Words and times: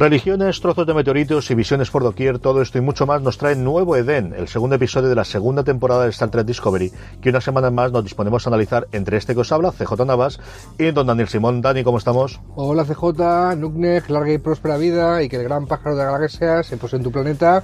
Religiones, 0.00 0.62
trozos 0.62 0.86
de 0.86 0.94
meteoritos 0.94 1.50
y 1.50 1.54
visiones 1.54 1.90
por 1.90 2.02
doquier, 2.02 2.38
todo 2.38 2.62
esto 2.62 2.78
y 2.78 2.80
mucho 2.80 3.06
más 3.06 3.20
nos 3.20 3.36
trae 3.36 3.54
Nuevo 3.54 3.96
Edén, 3.96 4.32
el 4.34 4.48
segundo 4.48 4.76
episodio 4.76 5.10
de 5.10 5.14
la 5.14 5.26
segunda 5.26 5.62
temporada 5.62 6.04
de 6.04 6.08
Star 6.08 6.30
Trek 6.30 6.46
Discovery, 6.46 6.90
que 7.20 7.28
una 7.28 7.42
semana 7.42 7.70
más 7.70 7.92
nos 7.92 8.02
disponemos 8.02 8.46
a 8.46 8.48
analizar 8.48 8.88
entre 8.92 9.18
este 9.18 9.34
que 9.34 9.40
os 9.40 9.52
habla, 9.52 9.72
CJ 9.72 10.06
Navas, 10.06 10.40
y 10.78 10.90
don 10.92 11.06
Daniel 11.06 11.28
Simón. 11.28 11.60
Dani, 11.60 11.84
¿cómo 11.84 11.98
estamos? 11.98 12.40
Hola 12.54 12.86
CJ, 12.86 13.56
Nuknek, 13.58 14.08
larga 14.08 14.32
y 14.32 14.38
próspera 14.38 14.78
vida 14.78 15.22
y 15.22 15.28
que 15.28 15.36
el 15.36 15.42
gran 15.42 15.66
pájaro 15.66 15.94
de 15.94 16.02
la 16.02 16.12
galaxia 16.12 16.62
se 16.62 16.78
pose 16.78 16.96
en 16.96 17.02
tu 17.02 17.12
planeta 17.12 17.62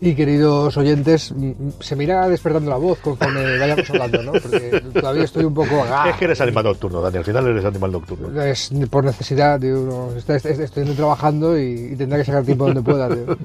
y 0.00 0.14
queridos 0.14 0.76
oyentes, 0.76 1.34
se 1.80 1.96
me 1.96 2.04
irá 2.04 2.28
despertando 2.28 2.70
la 2.70 2.76
voz 2.76 2.98
conforme 3.00 3.58
vayamos 3.58 3.90
hablando, 3.90 4.22
¿no? 4.22 4.32
Porque 4.32 4.82
todavía 4.92 5.24
estoy 5.24 5.44
un 5.44 5.54
poco... 5.54 5.84
Es 6.08 6.16
que 6.16 6.26
eres 6.26 6.40
animal 6.40 6.64
nocturno, 6.64 7.00
Daniel, 7.00 7.18
al 7.18 7.24
final 7.24 7.46
eres 7.48 7.64
animal 7.64 7.92
nocturno. 7.92 8.42
Es 8.42 8.70
por 8.90 9.04
necesidad, 9.04 9.58
tío, 9.58 10.16
estoy, 10.16 10.84
trabajando 10.94 11.58
y, 11.58 11.96
tendrá 11.96 12.18
que 12.18 12.24
sacar 12.24 12.44
tiempo 12.44 12.66
donde 12.66 12.82
pueda, 12.82 13.08
tío. 13.08 13.36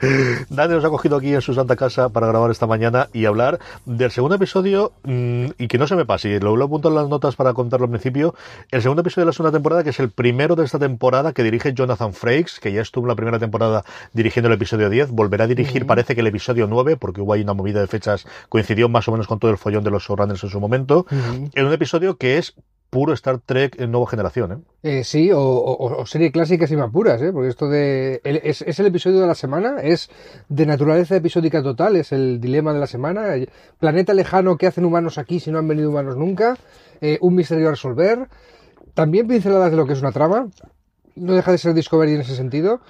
Daniel 0.50 0.76
nos 0.76 0.84
ha 0.84 0.90
cogido 0.90 1.16
aquí 1.16 1.34
en 1.34 1.40
su 1.40 1.54
santa 1.54 1.76
casa 1.76 2.10
para 2.10 2.26
grabar 2.26 2.50
esta 2.50 2.66
mañana 2.66 3.08
y 3.12 3.24
hablar 3.24 3.58
del 3.86 4.10
segundo 4.10 4.36
episodio, 4.36 4.92
mm, 5.04 5.46
y 5.58 5.68
que 5.68 5.78
no 5.78 5.86
se 5.86 5.96
me 5.96 6.04
pase, 6.04 6.38
lo, 6.40 6.56
lo 6.56 6.66
apunto 6.66 6.88
en 6.88 6.96
las 6.96 7.08
notas 7.08 7.36
para 7.36 7.54
contarlo 7.54 7.84
al 7.84 7.90
principio, 7.90 8.34
el 8.70 8.82
segundo 8.82 9.00
episodio 9.00 9.24
de 9.24 9.30
la 9.30 9.32
segunda 9.32 9.52
temporada, 9.52 9.82
que 9.84 9.90
es 9.90 10.00
el 10.00 10.10
primero 10.10 10.54
de 10.54 10.64
esta 10.64 10.78
temporada 10.78 11.32
que 11.32 11.42
dirige 11.42 11.72
Jonathan 11.72 12.12
Frakes, 12.12 12.60
que 12.60 12.72
ya 12.72 12.82
estuvo 12.82 13.06
en 13.06 13.08
la 13.08 13.14
primera 13.14 13.38
temporada 13.38 13.84
dirigiendo 14.12 14.48
el 14.48 14.54
episodio 14.54 14.90
10, 14.90 15.10
volverá 15.10 15.44
a 15.44 15.46
dirigir 15.46 15.77
parece 15.86 16.14
que 16.14 16.20
el 16.20 16.26
episodio 16.26 16.66
9, 16.66 16.96
porque 16.96 17.20
hubo 17.20 17.32
ahí 17.32 17.42
una 17.42 17.54
movida 17.54 17.80
de 17.80 17.86
fechas, 17.86 18.26
coincidió 18.48 18.88
más 18.88 19.08
o 19.08 19.12
menos 19.12 19.26
con 19.26 19.38
todo 19.38 19.50
el 19.50 19.58
follón 19.58 19.84
de 19.84 19.90
los 19.90 20.02
showrunners 20.02 20.42
en 20.44 20.50
su 20.50 20.60
momento, 20.60 21.06
en 21.10 21.66
un 21.66 21.72
episodio 21.72 22.16
que 22.16 22.38
es 22.38 22.54
puro 22.90 23.12
Star 23.12 23.38
Trek 23.38 23.78
en 23.80 23.90
nueva 23.90 24.08
generación, 24.08 24.64
¿eh? 24.82 24.98
eh 24.98 25.04
sí, 25.04 25.30
o, 25.34 26.04
serie 26.06 26.32
clásica 26.32 26.66
y 26.68 26.76
más 26.76 26.90
puras, 26.90 27.20
¿eh? 27.20 27.32
Porque 27.32 27.48
esto 27.48 27.68
de... 27.68 28.20
es, 28.24 28.62
el 28.62 28.86
episodio 28.86 29.20
de 29.20 29.26
la 29.26 29.34
semana, 29.34 29.80
es 29.82 30.08
de 30.48 30.66
naturaleza 30.66 31.16
episódica 31.16 31.62
total, 31.62 31.96
es 31.96 32.12
el 32.12 32.40
dilema 32.40 32.72
de 32.72 32.80
la 32.80 32.86
semana. 32.86 33.34
Planeta 33.78 34.14
lejano, 34.14 34.56
¿qué 34.56 34.66
hacen 34.66 34.84
humanos 34.84 35.18
aquí 35.18 35.40
si 35.40 35.50
no 35.50 35.58
han 35.58 35.68
venido 35.68 35.90
humanos 35.90 36.16
nunca? 36.16 36.56
Eh, 37.00 37.18
un 37.20 37.34
misterio 37.34 37.68
a 37.68 37.72
resolver. 37.72 38.28
También 38.94 39.28
pinceladas 39.28 39.70
de 39.70 39.76
lo 39.76 39.86
que 39.86 39.92
es 39.92 40.00
una 40.00 40.12
trama. 40.12 40.48
No 41.14 41.34
deja 41.34 41.52
de 41.52 41.58
ser 41.58 41.74
Discovery 41.74 42.14
en 42.14 42.20
ese 42.22 42.36
sentido 42.36 42.80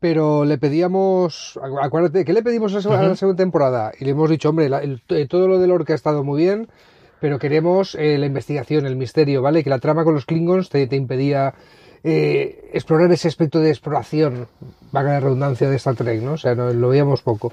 pero 0.00 0.44
le 0.44 0.58
pedíamos, 0.58 1.58
acuérdate, 1.82 2.24
¿qué 2.24 2.32
le 2.32 2.42
pedimos 2.42 2.74
a 2.74 3.02
la, 3.02 3.16
segunda 3.16 3.42
temporada? 3.42 3.92
Y 3.98 4.04
le 4.04 4.10
hemos 4.10 4.28
dicho, 4.28 4.50
hombre, 4.50 4.70
eh, 5.08 5.26
todo 5.26 5.48
lo 5.48 5.58
del 5.58 5.70
Orca 5.70 5.94
ha 5.94 5.96
estado 5.96 6.22
muy 6.22 6.42
bien, 6.42 6.68
pero 7.20 7.38
queremos 7.38 7.94
eh, 7.94 8.18
la 8.18 8.26
investigación, 8.26 8.86
el 8.86 8.96
misterio, 8.96 9.40
¿vale? 9.40 9.64
Que 9.64 9.70
la 9.70 9.78
trama 9.78 10.04
con 10.04 10.14
los 10.14 10.26
Klingons 10.26 10.68
te, 10.68 10.86
impedía 10.94 11.54
eh, 12.04 12.70
explorar 12.72 13.10
ese 13.10 13.28
aspecto 13.28 13.58
de 13.60 13.70
exploración, 13.70 14.48
vaga 14.92 15.12
la 15.12 15.20
redundancia 15.20 15.70
de 15.70 15.76
Star 15.76 15.96
Trek, 15.96 16.20
¿no? 16.20 16.32
O 16.32 16.38
sea, 16.38 16.54
no, 16.54 16.72
lo 16.72 16.88
veíamos 16.90 17.22
poco. 17.22 17.52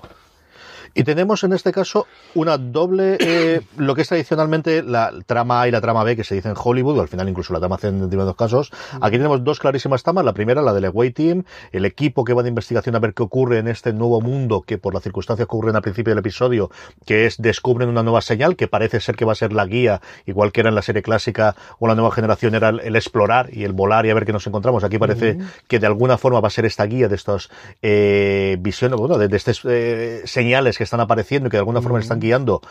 Y 0.95 1.03
tenemos 1.03 1.43
en 1.43 1.53
este 1.53 1.71
caso 1.71 2.05
una 2.35 2.57
doble, 2.57 3.17
eh, 3.19 3.61
lo 3.77 3.95
que 3.95 4.03
es 4.03 4.07
tradicionalmente 4.07 4.83
la 4.83 5.11
trama 5.25 5.61
A 5.61 5.67
y 5.67 5.71
la 5.71 5.81
trama 5.81 6.03
B 6.03 6.15
que 6.15 6.23
se 6.23 6.35
dice 6.35 6.49
en 6.49 6.55
Hollywood, 6.61 6.99
o 6.99 7.01
al 7.01 7.07
final 7.07 7.27
incluso 7.27 7.51
la 7.51 7.59
trama 7.59 7.77
C 7.77 7.87
en 7.87 7.99
determinados 7.99 8.35
casos. 8.35 8.71
Aquí 9.01 9.17
tenemos 9.17 9.43
dos 9.43 9.59
clarísimas 9.59 10.03
tramas. 10.03 10.23
La 10.23 10.33
primera, 10.33 10.61
la 10.61 10.73
del 10.73 10.85
Away 10.85 11.11
Team, 11.11 11.45
el 11.71 11.85
equipo 11.85 12.23
que 12.23 12.33
va 12.33 12.43
de 12.43 12.49
investigación 12.49 12.95
a 12.95 12.99
ver 12.99 13.13
qué 13.13 13.23
ocurre 13.23 13.57
en 13.57 13.67
este 13.67 13.91
nuevo 13.91 14.21
mundo 14.21 14.61
que 14.61 14.77
por 14.77 14.93
las 14.93 15.03
circunstancias 15.03 15.47
que 15.47 15.55
ocurren 15.55 15.75
al 15.75 15.81
principio 15.81 16.11
del 16.11 16.19
episodio, 16.19 16.69
que 17.05 17.25
es 17.25 17.41
descubren 17.41 17.89
una 17.89 18.03
nueva 18.03 18.21
señal 18.21 18.55
que 18.55 18.67
parece 18.67 18.99
ser 18.99 19.15
que 19.15 19.25
va 19.25 19.31
a 19.31 19.35
ser 19.35 19.51
la 19.51 19.65
guía, 19.65 20.01
igual 20.25 20.51
que 20.51 20.61
era 20.61 20.69
en 20.69 20.75
la 20.75 20.81
serie 20.83 21.01
clásica 21.01 21.55
o 21.79 21.87
la 21.87 21.95
nueva 21.95 22.11
generación 22.11 22.53
era 22.53 22.69
el, 22.69 22.95
explorar 22.95 23.49
y 23.51 23.63
el 23.63 23.73
volar 23.73 24.05
y 24.05 24.11
a 24.11 24.13
ver 24.13 24.25
qué 24.25 24.33
nos 24.33 24.45
encontramos. 24.45 24.83
Aquí 24.83 24.99
parece 24.99 25.37
que 25.67 25.79
de 25.79 25.87
alguna 25.87 26.17
forma 26.17 26.39
va 26.39 26.47
a 26.47 26.51
ser 26.51 26.65
esta 26.65 26.85
guía 26.85 27.07
de 27.07 27.15
estas 27.15 27.49
eh, 27.81 28.57
visiones, 28.59 28.99
bueno, 28.99 29.17
de, 29.17 29.35
estas 29.35 29.61
eh, 29.65 30.21
señales 30.25 30.77
que 30.77 30.82
están 30.83 30.99
apareciendo 30.99 31.47
y 31.47 31.49
que 31.49 31.57
de 31.57 31.61
alguna 31.61 31.81
forma 31.81 31.97
le 31.97 32.03
están 32.03 32.19
guiando, 32.19 32.61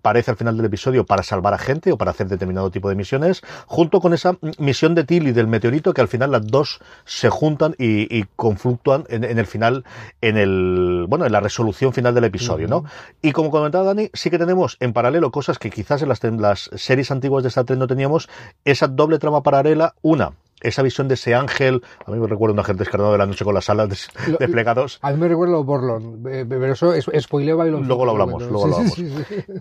parece 0.00 0.30
al 0.30 0.36
final 0.36 0.56
del 0.56 0.66
episodio, 0.66 1.04
para 1.04 1.22
salvar 1.22 1.54
a 1.54 1.58
gente 1.58 1.92
o 1.92 1.98
para 1.98 2.10
hacer 2.10 2.28
determinado 2.28 2.70
tipo 2.70 2.88
de 2.88 2.94
misiones, 2.94 3.42
junto 3.66 4.00
con 4.00 4.14
esa 4.14 4.36
misión 4.58 4.94
de 4.94 5.04
Tilly 5.04 5.32
del 5.32 5.46
meteorito, 5.46 5.94
que 5.94 6.00
al 6.00 6.08
final 6.08 6.30
las 6.30 6.46
dos 6.46 6.80
se 7.04 7.28
juntan 7.30 7.74
y, 7.78 8.14
y 8.16 8.24
confluctúan 8.36 9.04
en, 9.08 9.24
el 9.24 9.46
final, 9.46 9.84
en 10.20 10.36
el, 10.36 11.06
bueno, 11.08 11.26
en 11.26 11.32
la 11.32 11.40
resolución 11.40 11.92
final 11.92 12.14
del 12.14 12.24
episodio, 12.24 12.68
¿no? 12.68 12.84
Y 13.20 13.32
como 13.32 13.50
comentaba 13.50 13.84
Dani, 13.84 14.10
sí 14.12 14.30
que 14.30 14.38
tenemos 14.38 14.76
en 14.80 14.92
paralelo 14.92 15.30
cosas 15.30 15.58
que 15.58 15.70
quizás 15.70 16.02
en 16.02 16.08
las, 16.08 16.22
en 16.24 16.40
las 16.40 16.70
series 16.74 17.10
antiguas 17.10 17.42
de 17.42 17.48
Star 17.48 17.64
Trek 17.64 17.78
no 17.78 17.86
teníamos, 17.86 18.28
esa 18.64 18.88
doble 18.88 19.18
trama 19.18 19.42
paralela, 19.42 19.94
una, 20.02 20.32
esa 20.62 20.82
visión 20.82 21.08
de 21.08 21.14
ese 21.14 21.34
ángel, 21.34 21.82
a 22.06 22.10
mí 22.10 22.18
me 22.18 22.26
recuerda 22.26 22.54
un 22.54 22.60
agente 22.60 22.84
descarnado 22.84 23.12
de 23.12 23.18
la 23.18 23.26
noche 23.26 23.44
con 23.44 23.54
las 23.54 23.68
alas 23.70 24.10
desplegados. 24.38 24.98
A 25.02 25.10
mí 25.12 25.18
me 25.18 25.28
recuerda 25.28 25.56
a 25.56 25.60
Borlon, 25.60 26.22
eh, 26.28 26.44
pero 26.48 26.72
eso 26.72 26.92
es 26.94 27.06
spoileo 27.20 27.64
y 27.66 27.70
Luego 27.70 28.04
lo 28.04 28.12
hablamos, 28.12 28.42
luego 28.42 28.66
lo 28.66 28.76
hablamos. 28.76 28.98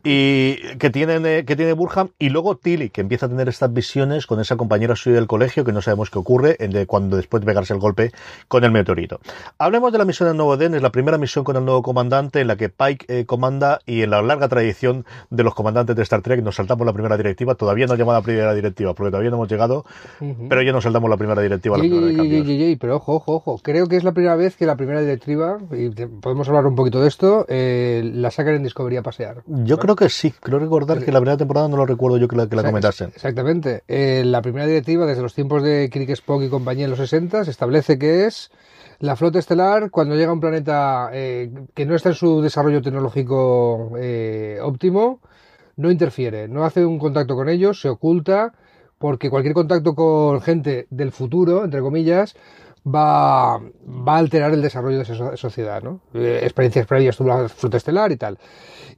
y 0.03 0.55
que 0.77 0.89
tiene, 0.89 1.37
eh, 1.37 1.45
que 1.45 1.55
tiene 1.55 1.73
Burham, 1.73 2.09
y 2.19 2.29
luego 2.29 2.57
Tilly, 2.57 2.89
que 2.89 3.01
empieza 3.01 3.25
a 3.25 3.29
tener 3.29 3.49
estas 3.49 3.73
visiones 3.73 4.27
con 4.27 4.39
esa 4.39 4.55
compañera 4.55 4.95
suya 4.95 5.15
del 5.15 5.27
colegio, 5.27 5.63
que 5.63 5.71
no 5.71 5.81
sabemos 5.81 6.09
qué 6.09 6.19
ocurre, 6.19 6.55
de 6.59 6.85
cuando 6.85 7.17
después 7.17 7.41
de 7.41 7.45
pegarse 7.45 7.73
el 7.73 7.79
golpe 7.79 8.11
con 8.47 8.63
el 8.63 8.71
meteorito. 8.71 9.19
Hablemos 9.57 9.91
de 9.91 9.97
la 9.97 10.05
misión 10.05 10.29
del 10.29 10.37
Nuevo 10.37 10.57
Den, 10.57 10.75
es 10.75 10.81
la 10.81 10.91
primera 10.91 11.17
misión 11.17 11.43
con 11.43 11.55
el 11.55 11.65
nuevo 11.65 11.81
comandante 11.81 12.41
en 12.41 12.47
la 12.47 12.55
que 12.55 12.69
Pike 12.69 13.05
eh, 13.07 13.25
comanda 13.25 13.79
y 13.85 14.01
en 14.03 14.11
la 14.11 14.21
larga 14.21 14.47
tradición 14.47 15.05
de 15.29 15.43
los 15.43 15.55
comandantes 15.55 15.95
de 15.95 16.03
Star 16.03 16.21
Trek 16.21 16.41
nos 16.43 16.55
saltamos 16.55 16.85
la 16.85 16.93
primera 16.93 17.17
directiva, 17.17 17.55
todavía 17.55 17.87
no 17.87 17.95
llamada 17.95 18.21
primera 18.21 18.53
directiva, 18.53 18.93
porque 18.93 19.11
todavía 19.11 19.29
no 19.29 19.37
hemos 19.37 19.49
llegado, 19.49 19.85
pero 20.49 20.61
ya 20.61 20.71
nos 20.71 20.85
damos 20.93 21.09
la 21.09 21.17
primera 21.17 21.41
directiva. 21.41 21.77
la 21.77 21.83
primera 21.83 22.77
pero 22.79 22.95
ojo, 22.97 23.15
ojo, 23.15 23.35
ojo. 23.35 23.59
Creo 23.61 23.87
que 23.87 23.97
es 23.97 24.03
la 24.03 24.11
primera 24.11 24.35
vez 24.35 24.55
que 24.55 24.65
la 24.65 24.75
primera 24.75 25.01
directiva, 25.01 25.57
y 25.71 25.89
podemos 25.89 26.47
hablar 26.47 26.65
un 26.65 26.75
poquito 26.75 27.01
de 27.01 27.07
esto, 27.07 27.45
eh, 27.49 28.01
la 28.13 28.31
sacan 28.31 28.55
en 28.55 28.63
Discovery 28.63 28.97
a 28.97 29.03
pasear. 29.03 29.43
Yo 29.47 29.77
creo 29.77 29.95
que 29.95 30.09
sí. 30.09 30.33
Creo 30.39 30.59
recordar 30.59 31.03
que 31.03 31.11
la 31.11 31.19
primera 31.19 31.37
temporada 31.37 31.67
no 31.67 31.77
lo 31.77 31.85
recuerdo 31.85 32.17
yo 32.17 32.27
que 32.27 32.35
la, 32.35 32.47
que 32.47 32.55
la 32.55 32.63
comentasen. 32.63 33.09
Exactamente. 33.09 33.83
Eh, 33.87 34.23
la 34.25 34.41
primera 34.41 34.65
directiva, 34.65 35.05
desde 35.05 35.21
los 35.21 35.33
tiempos 35.33 35.63
de 35.63 35.89
Kirk 35.91 36.09
Spock 36.09 36.43
y 36.43 36.49
compañía 36.49 36.85
en 36.85 36.91
los 36.91 36.99
60, 36.99 37.45
se 37.45 37.51
establece 37.51 37.97
que 37.97 38.25
es 38.25 38.51
la 38.99 39.15
flota 39.15 39.39
estelar, 39.39 39.89
cuando 39.89 40.15
llega 40.15 40.29
a 40.29 40.33
un 40.33 40.39
planeta 40.39 41.09
eh, 41.13 41.51
que 41.73 41.85
no 41.85 41.95
está 41.95 42.09
en 42.09 42.15
su 42.15 42.41
desarrollo 42.41 42.81
tecnológico 42.81 43.91
óptimo, 44.61 45.19
no 45.77 45.89
interfiere, 45.89 46.47
no 46.47 46.63
hace 46.63 46.85
un 46.85 46.99
contacto 46.99 47.35
con 47.35 47.49
ellos, 47.49 47.81
se 47.81 47.89
oculta 47.89 48.53
porque 49.01 49.29
cualquier 49.29 49.55
contacto 49.55 49.95
con 49.95 50.39
gente 50.41 50.87
del 50.91 51.11
futuro, 51.11 51.65
entre 51.65 51.81
comillas, 51.81 52.35
va, 52.87 53.57
va 53.57 54.15
a 54.15 54.17
alterar 54.17 54.53
el 54.53 54.61
desarrollo 54.61 54.97
de 54.97 55.03
esa 55.03 55.35
sociedad, 55.37 55.81
¿no? 55.81 56.01
Eh, 56.13 56.39
experiencias 56.43 56.85
previas 56.85 57.17
tuvo 57.17 57.29
la 57.29 57.49
flota 57.49 57.77
estelar 57.77 58.11
y 58.11 58.17
tal. 58.17 58.37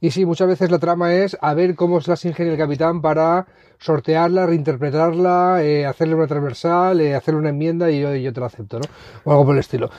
Y 0.00 0.10
sí, 0.10 0.26
muchas 0.26 0.46
veces 0.46 0.70
la 0.70 0.78
trama 0.78 1.14
es 1.14 1.36
a 1.40 1.54
ver 1.54 1.74
cómo 1.74 2.00
se 2.02 2.10
las 2.10 2.24
ingenia 2.26 2.52
el 2.52 2.58
capitán 2.58 3.00
para 3.00 3.46
sortearla, 3.78 4.46
reinterpretarla, 4.46 5.62
eh, 5.62 5.86
hacerle 5.86 6.14
una 6.14 6.26
transversal, 6.26 7.00
eh, 7.00 7.14
hacerle 7.14 7.40
una 7.40 7.50
enmienda 7.50 7.90
y 7.90 8.00
yo, 8.00 8.14
yo 8.14 8.32
te 8.32 8.40
la 8.40 8.46
acepto, 8.46 8.78
¿no? 8.78 8.86
O 9.24 9.32
algo 9.32 9.46
por 9.46 9.54
el 9.54 9.60
estilo. 9.60 9.90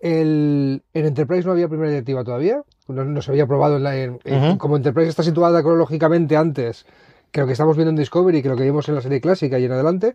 El, 0.00 0.82
en 0.94 1.06
Enterprise 1.06 1.44
no 1.44 1.52
había 1.52 1.68
primera 1.68 1.90
directiva 1.90 2.24
todavía, 2.24 2.62
no, 2.88 3.20
se 3.20 3.30
había 3.30 3.46
probado 3.46 3.76
en 3.76 3.82
la, 3.82 4.56
como 4.56 4.76
Enterprise 4.76 5.10
está 5.10 5.22
situada 5.22 5.62
cronológicamente 5.62 6.36
antes 6.36 6.86
que 7.30 7.40
lo 7.40 7.46
que 7.46 7.52
estamos 7.52 7.76
viendo 7.76 7.90
en 7.90 7.96
Discovery, 7.96 8.42
que 8.42 8.48
lo 8.48 8.56
que 8.56 8.64
vimos 8.64 8.88
en 8.88 8.94
la 8.94 9.00
serie 9.00 9.20
clásica 9.20 9.58
y 9.58 9.64
en 9.64 9.72
adelante. 9.72 10.14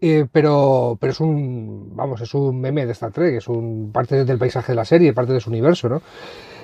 Eh, 0.00 0.26
pero, 0.30 0.98
pero 1.00 1.12
es 1.12 1.20
un, 1.20 1.94
vamos, 1.94 2.20
es 2.20 2.34
un 2.34 2.60
meme 2.60 2.84
de 2.84 2.92
Star 2.92 3.12
Trek, 3.12 3.36
es 3.36 3.48
un 3.48 3.90
parte 3.92 4.24
del 4.24 4.38
paisaje 4.38 4.72
de 4.72 4.76
la 4.76 4.84
serie, 4.84 5.12
parte 5.12 5.32
de 5.32 5.40
su 5.40 5.50
universo, 5.50 5.88
¿no? 5.88 6.02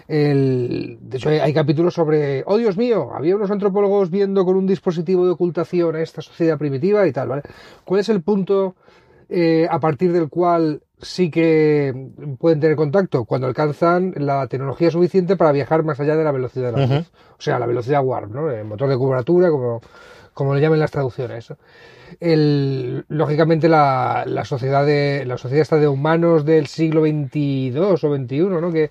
El, 0.09 0.99
de 1.01 1.19
hecho, 1.19 1.29
hay, 1.29 1.53
capítulos 1.55 1.95
sobre, 1.95 2.43
oh 2.45 2.59
Dios 2.59 2.77
mío, 2.77 3.11
había 3.15 3.37
unos 3.37 3.51
antropólogos 3.51 4.11
viendo 4.11 4.45
con 4.45 4.57
un 4.57 4.67
dispositivo 4.67 5.25
de 5.25 5.31
ocultación 5.31 5.95
a 5.95 6.03
esta 6.03 6.21
sociedad 6.21 6.59
primitiva 6.59 7.07
y 7.07 7.13
tal, 7.13 7.29
¿vale? 7.29 7.43
¿Cuál 7.85 8.01
es 8.01 8.09
el 8.09 8.21
punto 8.21 8.75
eh, 9.29 9.69
a 9.71 9.79
partir 9.79 10.13
del 10.13 10.29
cual 10.29 10.83
sí 11.03 11.31
que 11.31 12.11
pueden 12.39 12.61
tener 12.61 12.77
contacto 12.77 13.25
cuando 13.25 13.47
alcanzan 13.47 14.15
la 14.17 14.47
tecnología 14.47 14.91
suficiente 14.91 15.37
para 15.37 15.53
viajar 15.53 15.83
más 15.85 16.01
allá 16.01 16.17
de 16.17 16.25
la 16.25 16.33
velocidad 16.33 16.73
de 16.73 16.87
la 16.87 16.87
luz. 16.87 17.07
O 17.39 17.43
sea, 17.43 17.59
la 17.59 17.67
velocidad 17.67 18.05
warp, 18.05 18.31
¿no? 18.31 18.51
El 18.51 18.65
motor 18.65 18.89
de 18.89 18.97
cubratura, 18.97 19.51
como, 19.51 19.81
como 20.35 20.55
le 20.55 20.61
llamen 20.61 20.81
las 20.81 20.91
traducciones. 20.91 21.53
El, 22.19 23.05
lógicamente 23.09 23.69
la, 23.69 24.25
la, 24.27 24.45
sociedad 24.45 24.85
de 24.85 25.25
la 25.25 25.39
sociedad 25.39 25.63
está 25.63 25.77
de 25.77 25.89
humanos 25.89 26.45
del 26.45 26.67
siglo 26.67 27.03
XXII 27.03 27.79
o 27.79 27.97
XXI, 27.97 28.41
¿no? 28.41 28.73
Que, 28.73 28.91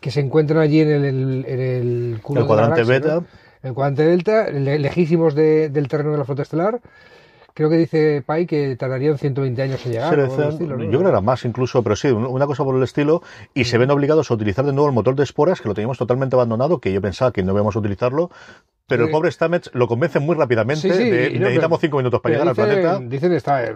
que 0.00 0.10
se 0.10 0.20
encuentran 0.20 0.60
allí 0.60 0.80
en 0.80 0.90
el, 0.90 1.04
en 1.46 1.60
el, 1.60 2.20
cuadrante 2.22 2.84
beta. 2.84 3.22
El 3.62 3.74
cuadrante 3.74 4.04
delta, 4.04 4.50
lejísimos 4.50 5.34
del 5.34 5.88
terreno 5.88 6.12
de 6.12 6.18
la 6.18 6.24
flota 6.24 6.42
estelar 6.42 6.80
creo 7.58 7.70
que 7.70 7.76
dice 7.76 8.22
Pai 8.24 8.46
que 8.46 8.76
tardarían 8.76 9.18
120 9.18 9.60
años 9.60 9.84
en 9.84 9.90
llegar. 9.92 10.16
Decían- 10.16 10.48
estilo, 10.50 10.76
¿no? 10.76 10.84
Yo 10.84 10.90
creo 10.90 11.02
que 11.02 11.08
era 11.08 11.20
más 11.20 11.44
incluso, 11.44 11.82
pero 11.82 11.96
sí, 11.96 12.06
un- 12.06 12.24
una 12.24 12.46
cosa 12.46 12.62
por 12.62 12.76
el 12.76 12.84
estilo, 12.84 13.20
y 13.52 13.64
se 13.64 13.78
ven 13.78 13.90
obligados 13.90 14.30
a 14.30 14.34
utilizar 14.34 14.64
de 14.64 14.72
nuevo 14.72 14.86
el 14.88 14.94
motor 14.94 15.16
de 15.16 15.24
esporas, 15.24 15.60
que 15.60 15.66
lo 15.68 15.74
teníamos 15.74 15.98
totalmente 15.98 16.36
abandonado, 16.36 16.78
que 16.78 16.92
yo 16.92 17.00
pensaba 17.02 17.32
que 17.32 17.42
no 17.42 17.52
íbamos 17.54 17.74
a 17.74 17.80
utilizarlo, 17.80 18.30
pero 18.88 19.04
el 19.04 19.10
pobre 19.10 19.30
Stamets 19.30 19.70
lo 19.74 19.86
convence 19.86 20.18
muy 20.18 20.34
rápidamente 20.34 20.80
Sí, 20.80 20.90
sí, 20.92 21.10
de 21.10 21.30
no, 21.34 21.40
necesitamos 21.40 21.78
pero- 21.78 21.86
cinco 21.88 21.96
minutos 21.98 22.20
para 22.20 22.34
llegar 22.34 22.48
al 22.48 22.54
dicen, 22.54 22.66
planeta. 22.82 22.98
Dicen 23.08 23.32
está, 23.34 23.64
eh, 23.64 23.74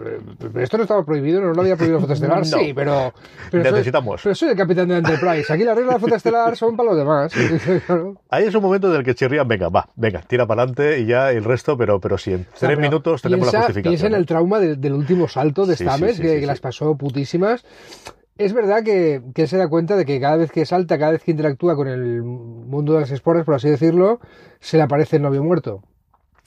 esto 0.59 0.77
no 0.77 0.83
estaba 0.83 1.05
prohibido, 1.05 1.39
no 1.41 1.53
lo 1.53 1.61
había 1.61 1.75
prohibido 1.75 1.99
la 1.99 2.05
flota 2.05 2.13
estelar. 2.15 2.39
No. 2.43 2.57
Sí, 2.57 2.73
pero, 2.73 3.13
pero 3.51 3.63
soy- 3.63 3.71
Necesitamos. 3.73 4.21
pero 4.23 4.35
soy 4.35 4.49
el 4.49 4.57
capitán 4.57 4.87
de 4.89 4.97
Enterprise. 4.97 5.53
Aquí 5.53 5.63
las 5.63 5.75
reglas 5.75 5.91
de 5.91 5.93
la 5.93 5.99
flota 5.99 6.15
estelar 6.17 6.57
son 6.57 6.75
para 6.75 6.89
los 6.89 6.97
demás. 6.97 7.33
Ahí 8.29 8.45
es 8.45 8.55
un 8.55 8.61
momento 8.63 8.89
en 8.91 8.97
el 8.99 9.03
que 9.05 9.15
chirrían, 9.15 9.47
venga, 9.47 9.69
va, 9.69 9.87
venga, 9.95 10.21
tira 10.21 10.45
para 10.47 10.63
adelante 10.63 10.99
y 10.99 11.05
ya 11.05 11.31
el 11.31 11.43
resto, 11.43 11.77
pero, 11.77 11.99
pero 11.99 12.17
sí, 12.17 12.33
en 12.33 12.47
tres 12.59 12.77
minutos 12.77 13.21
tenemos 13.21 13.45
piensa, 13.45 13.57
la 13.59 13.63
justificación. 13.65 13.91
Piensa 13.91 14.07
en 14.07 14.13
el 14.15 14.25
trauma 14.25 14.59
del, 14.59 14.81
del 14.81 14.93
último 14.93 15.27
salto 15.27 15.65
de 15.65 15.75
Stamets, 15.75 16.19
que, 16.19 16.39
que 16.39 16.45
las 16.45 16.59
pasó 16.59 16.95
putísimas. 16.97 17.63
Es 18.37 18.53
verdad 18.53 18.83
que, 18.83 19.21
que 19.35 19.47
se 19.47 19.57
da 19.57 19.67
cuenta 19.69 19.95
de 19.95 20.05
que 20.05 20.19
cada 20.19 20.37
vez 20.37 20.51
que 20.51 20.65
salta, 20.65 20.97
cada 20.97 21.11
vez 21.11 21.23
que 21.23 21.31
interactúa 21.31 21.75
con 21.75 21.87
el 21.87 22.23
mundo 22.23 22.93
de 22.93 23.01
las 23.01 23.11
esporas, 23.11 23.45
por 23.45 23.55
así 23.55 23.69
decirlo, 23.69 24.19
se 24.59 24.77
le 24.77 24.83
aparece 24.83 25.17
el 25.17 25.21
novio 25.21 25.43
muerto. 25.43 25.83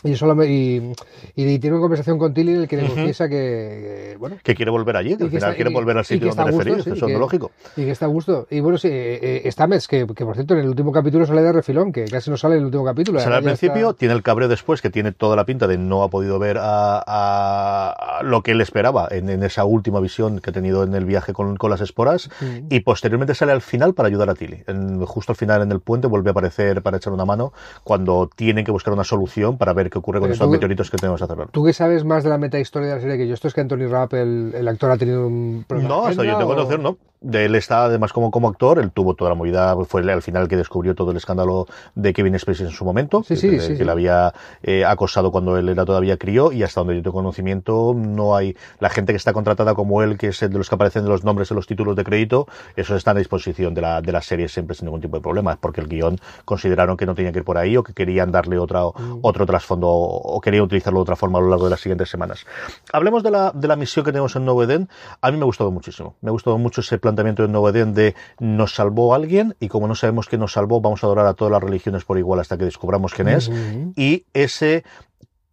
Y, 0.04 0.14
solo 0.14 0.44
y, 0.44 0.93
y 1.34 1.58
tiene 1.58 1.75
una 1.76 1.81
conversación 1.81 2.19
con 2.19 2.34
Tilly 2.34 2.52
en 2.52 2.60
el 2.60 2.69
que 2.69 2.76
le 2.76 2.82
que, 2.87 2.93
que, 3.28 4.16
bueno, 4.19 4.37
Que 4.43 4.54
quiere 4.54 4.70
volver 4.70 4.94
allí, 4.96 5.16
que 5.16 5.25
al 5.25 5.31
final 5.31 5.43
está- 5.50 5.54
quiere 5.54 5.70
volver 5.72 5.96
al 5.96 6.04
sitio 6.04 6.28
está 6.28 6.43
donde 6.43 6.56
gusto, 6.56 6.70
feliz, 6.70 6.84
sí, 6.84 6.90
eso 6.90 7.06
que- 7.06 7.12
es 7.14 7.19
lógico. 7.19 7.50
y 7.76 7.84
que 7.87 7.90
está 7.90 8.04
a 8.04 8.08
gusto. 8.08 8.46
Y 8.50 8.60
bueno, 8.60 8.76
sí, 8.76 8.88
eh, 8.88 9.43
eh, 9.44 9.50
Stamets, 9.50 9.88
que, 9.88 10.06
que 10.06 10.25
por 10.26 10.34
cierto 10.34 10.52
en 10.54 10.60
el 10.60 10.69
último 10.69 10.93
capítulo 10.93 11.25
sale 11.26 11.40
de 11.43 11.50
refilón, 11.50 11.93
que 11.93 12.04
casi 12.04 12.31
no 12.31 12.37
sale 12.37 12.54
en 12.56 12.60
el 12.60 12.66
último 12.66 12.84
capítulo. 12.84 13.20
Sale 13.20 13.37
al 13.37 13.43
Ya 13.43 13.46
principio, 13.48 13.88
está- 13.90 13.98
tiene 13.98 14.14
el 14.14 14.22
cabreo 14.22 14.48
después, 14.48 14.82
que 14.82 14.90
tiene 14.90 15.12
toda 15.12 15.34
la 15.34 15.46
pinta 15.46 15.66
de 15.66 15.78
no 15.78 16.02
ha 16.02 16.10
podido 16.10 16.38
ver 16.38 16.58
a, 16.58 16.99
a- 17.06 18.19
a 18.19 18.22
lo 18.22 18.42
que 18.42 18.52
él 18.52 18.60
esperaba 18.60 19.08
en, 19.10 19.31
en 19.31 19.42
esa 19.42 19.64
última 19.64 19.99
visión 20.00 20.40
que 20.40 20.50
ha 20.50 20.52
tenido 20.52 20.84
en 20.84 20.94
el 20.94 21.06
viaje 21.06 21.32
con, 21.32 21.56
con 21.56 21.70
las 21.70 21.81
esporas, 21.81 22.28
y 22.69 22.81
posteriormente 22.81 23.34
sale 23.34 23.52
al 23.52 23.62
final 23.62 23.94
para 23.94 24.08
ayudar 24.08 24.28
a 24.31 24.34
Tilly. 24.34 24.62
En- 24.66 25.04
justo 25.06 25.32
al 25.32 25.37
final 25.37 25.62
en 25.62 25.72
el 25.72 25.81
puente 25.81 26.06
vuelve 26.06 26.31
a 26.31 26.32
aparecer 26.32 26.82
para 26.82 26.99
echar 26.99 27.12
una 27.14 27.25
mano 27.25 27.52
cuando 27.82 28.28
tienen 28.37 28.64
que 28.64 28.70
buscar 28.70 28.92
una 28.92 29.04
solución 29.04 29.56
para 29.56 29.72
ver 29.72 29.86
qué 29.91 29.99
ocurre 29.99 30.19
con 30.21 30.27
Pero 30.29 30.35
esos 30.35 30.47
tú- 30.47 30.50
meteoritos 30.53 30.91
que 30.91 30.97
tenemos 30.97 31.21
a 31.23 31.27
cerrar. 31.27 31.49
¿Tú 31.50 31.65
que 31.65 31.73
sabes 31.73 32.05
más 32.05 32.25
de 32.25 32.31
la 32.31 32.38
meta 32.38 32.59
historia 32.59 32.88
de 32.91 32.94
la 32.97 33.00
serie 33.00 33.17
que 33.19 33.27
yo? 33.29 33.35
¿Esto 33.35 33.49
es 33.49 33.55
que 33.55 33.61
Anthony 33.61 33.87
Rapp, 33.88 34.15
el, 34.15 34.53
el 34.55 34.69
actor, 34.69 34.91
ha 34.91 34.97
tenido 34.97 35.27
un 35.27 35.65
problema 35.67 35.88
No, 35.88 36.06
hasta 36.06 36.25
yo 36.25 36.38
o- 36.38 36.47
conocer, 36.47 36.79
no. 36.81 36.97
De 37.20 37.44
Él 37.44 37.54
está 37.54 37.84
además 37.84 38.12
como, 38.12 38.30
como 38.30 38.48
actor, 38.48 38.78
él 38.78 38.90
tuvo 38.90 39.14
toda 39.14 39.30
la 39.30 39.34
movida, 39.36 39.74
fue 39.86 40.02
al 40.10 40.22
final 40.22 40.42
el 40.44 40.48
que 40.48 40.56
descubrió 40.56 40.94
todo 40.94 41.10
el 41.10 41.16
escándalo 41.16 41.66
de 41.94 42.12
Kevin 42.12 42.38
Spacey 42.38 42.66
en 42.66 42.72
su 42.72 42.84
momento, 42.84 43.22
Sí, 43.22 43.34
que, 43.34 43.40
sí, 43.40 43.60
sí, 43.60 43.76
que 43.76 43.84
le 43.84 43.90
había 43.90 44.32
eh, 44.62 44.84
acosado 44.84 45.30
cuando 45.32 45.56
él 45.56 45.68
era 45.68 45.84
todavía 45.84 46.16
crío 46.16 46.52
y 46.52 46.62
hasta 46.62 46.80
donde 46.80 46.96
yo 46.96 47.02
tengo 47.02 47.14
conocimiento 47.14 47.94
no 47.96 48.36
hay 48.36 48.56
la 48.80 48.90
gente 48.90 49.12
que 49.12 49.16
está 49.16 49.32
contratada 49.32 49.74
como 49.74 50.02
él, 50.02 50.18
que 50.18 50.28
es 50.28 50.42
el 50.42 50.50
de 50.50 50.58
los 50.58 50.68
que 50.68 50.74
aparecen 50.74 51.04
en 51.04 51.08
los 51.08 51.24
nombres 51.24 51.50
en 51.50 51.56
los 51.56 51.66
títulos 51.66 51.96
de 51.96 52.04
crédito, 52.04 52.46
esos 52.76 52.96
están 52.96 53.16
a 53.16 53.18
disposición 53.20 53.74
de 53.74 53.80
la, 53.80 54.00
de 54.02 54.12
la 54.12 54.20
serie 54.22 54.48
siempre 54.48 54.74
sin 54.76 54.86
ningún 54.86 55.00
tipo 55.00 55.16
de 55.16 55.22
problema, 55.22 55.52
es 55.52 55.58
porque 55.58 55.80
el 55.80 55.88
guion 55.88 56.18
consideraron 56.44 56.96
que 56.96 57.06
no 57.06 57.14
tenía 57.14 57.32
que 57.32 57.38
ir 57.38 57.44
por 57.44 57.58
ahí 57.58 57.76
o 57.76 57.82
que 57.82 57.92
querían 57.92 58.30
darle 58.30 58.58
otra, 58.58 58.76
Mm. 58.86 59.20
otro 59.22 59.46
trasfondo 59.46 59.88
o 59.88 60.40
querían 60.40 60.62
utilizarlo 60.64 60.98
de 61.00 61.02
otra 61.02 61.16
forma 61.16 61.38
a 61.38 61.42
lo 61.42 61.48
largo 61.48 61.64
de 61.64 61.70
las 61.70 61.80
siguientes 61.80 62.08
semanas. 62.08 62.44
Hablemos 62.92 63.22
de 63.22 63.30
la, 63.30 63.52
de 63.54 63.68
la 63.68 63.76
misión 63.76 64.04
que 64.04 64.12
tenemos 64.12 64.36
en 64.36 64.44
Nuevo 64.44 64.62
Edén. 64.62 64.88
A 65.20 65.30
mí 65.30 65.36
me 65.36 65.42
ha 65.42 65.46
gustado 65.46 65.70
muchísimo. 65.70 66.14
Me 66.20 66.28
ha 66.28 66.32
gustado 66.32 66.58
mucho 66.58 66.80
ese 66.80 66.98
planteamiento 67.16 67.42
de 67.42 67.48
Nuevo 67.48 67.68
Edén 67.70 67.94
de 67.94 68.14
nos 68.38 68.74
salvó 68.74 69.14
alguien 69.14 69.56
y 69.58 69.68
como 69.68 69.88
no 69.88 69.94
sabemos 69.94 70.28
quién 70.28 70.40
nos 70.40 70.52
salvó, 70.52 70.80
vamos 70.80 71.02
a 71.02 71.06
adorar 71.06 71.26
a 71.26 71.34
todas 71.34 71.52
las 71.52 71.62
religiones 71.62 72.04
por 72.04 72.18
igual 72.18 72.40
hasta 72.40 72.56
que 72.58 72.64
descubramos 72.64 73.14
quién 73.14 73.28
es. 73.28 73.50
Y 73.96 74.24
ese 74.34 74.84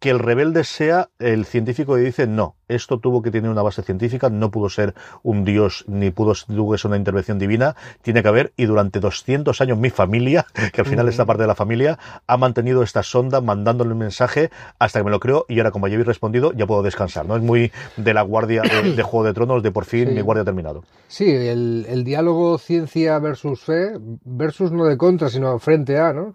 que 0.04 0.10
el 0.10 0.18
rebelde 0.18 0.64
sea 0.64 1.08
el 1.18 1.46
científico 1.46 1.94
que 1.94 2.02
dice 2.02 2.26
no, 2.26 2.56
esto 2.68 2.98
tuvo 2.98 3.22
que 3.22 3.30
tener 3.30 3.50
una 3.50 3.62
base 3.62 3.82
científica, 3.82 4.28
no 4.28 4.50
pudo 4.50 4.68
ser 4.68 4.92
un 5.22 5.46
dios 5.46 5.86
ni 5.88 6.10
pudo 6.10 6.34
ser 6.34 6.88
una 6.88 6.98
intervención 6.98 7.38
divina, 7.38 7.74
tiene 8.02 8.20
que 8.20 8.28
haber 8.28 8.52
y 8.58 8.66
durante 8.66 9.00
200 9.00 9.58
años 9.62 9.78
mi 9.78 9.88
familia, 9.88 10.44
que 10.74 10.82
al 10.82 10.86
final 10.86 11.08
esta 11.08 11.24
parte 11.24 11.44
de 11.44 11.46
la 11.46 11.54
familia, 11.54 11.98
ha 12.26 12.36
mantenido 12.36 12.82
esta 12.82 13.02
sonda 13.02 13.40
mandándole 13.40 13.92
un 13.92 13.98
mensaje 13.98 14.50
hasta 14.78 15.00
que 15.00 15.04
me 15.04 15.10
lo 15.10 15.20
creo 15.20 15.46
y 15.48 15.58
ahora 15.58 15.70
como 15.70 15.88
ya 15.88 15.94
habéis 15.94 16.06
respondido 16.06 16.52
ya 16.52 16.66
puedo 16.66 16.82
descansar, 16.82 17.24
¿no? 17.24 17.36
Es 17.36 17.42
muy 17.42 17.72
de 17.96 18.12
la 18.12 18.20
guardia 18.20 18.60
de, 18.60 18.92
de 18.92 19.02
Juego 19.02 19.24
de 19.24 19.32
Tronos 19.32 19.62
de 19.62 19.70
por 19.72 19.86
fin 19.86 20.08
Sí. 20.08 20.14
mi 20.14 20.20
guardia 20.20 20.42
ha 20.42 20.44
terminado. 20.44 20.84
Sí, 21.08 21.30
el, 21.30 21.86
el 21.88 22.04
diálogo 22.04 22.58
ciencia 22.58 23.18
versus 23.20 23.62
fe, 23.62 23.92
versus 24.26 24.70
no 24.70 24.84
de 24.84 24.98
contra, 24.98 25.30
sino 25.30 25.58
frente 25.58 25.98
a, 25.98 26.12
¿no? 26.12 26.34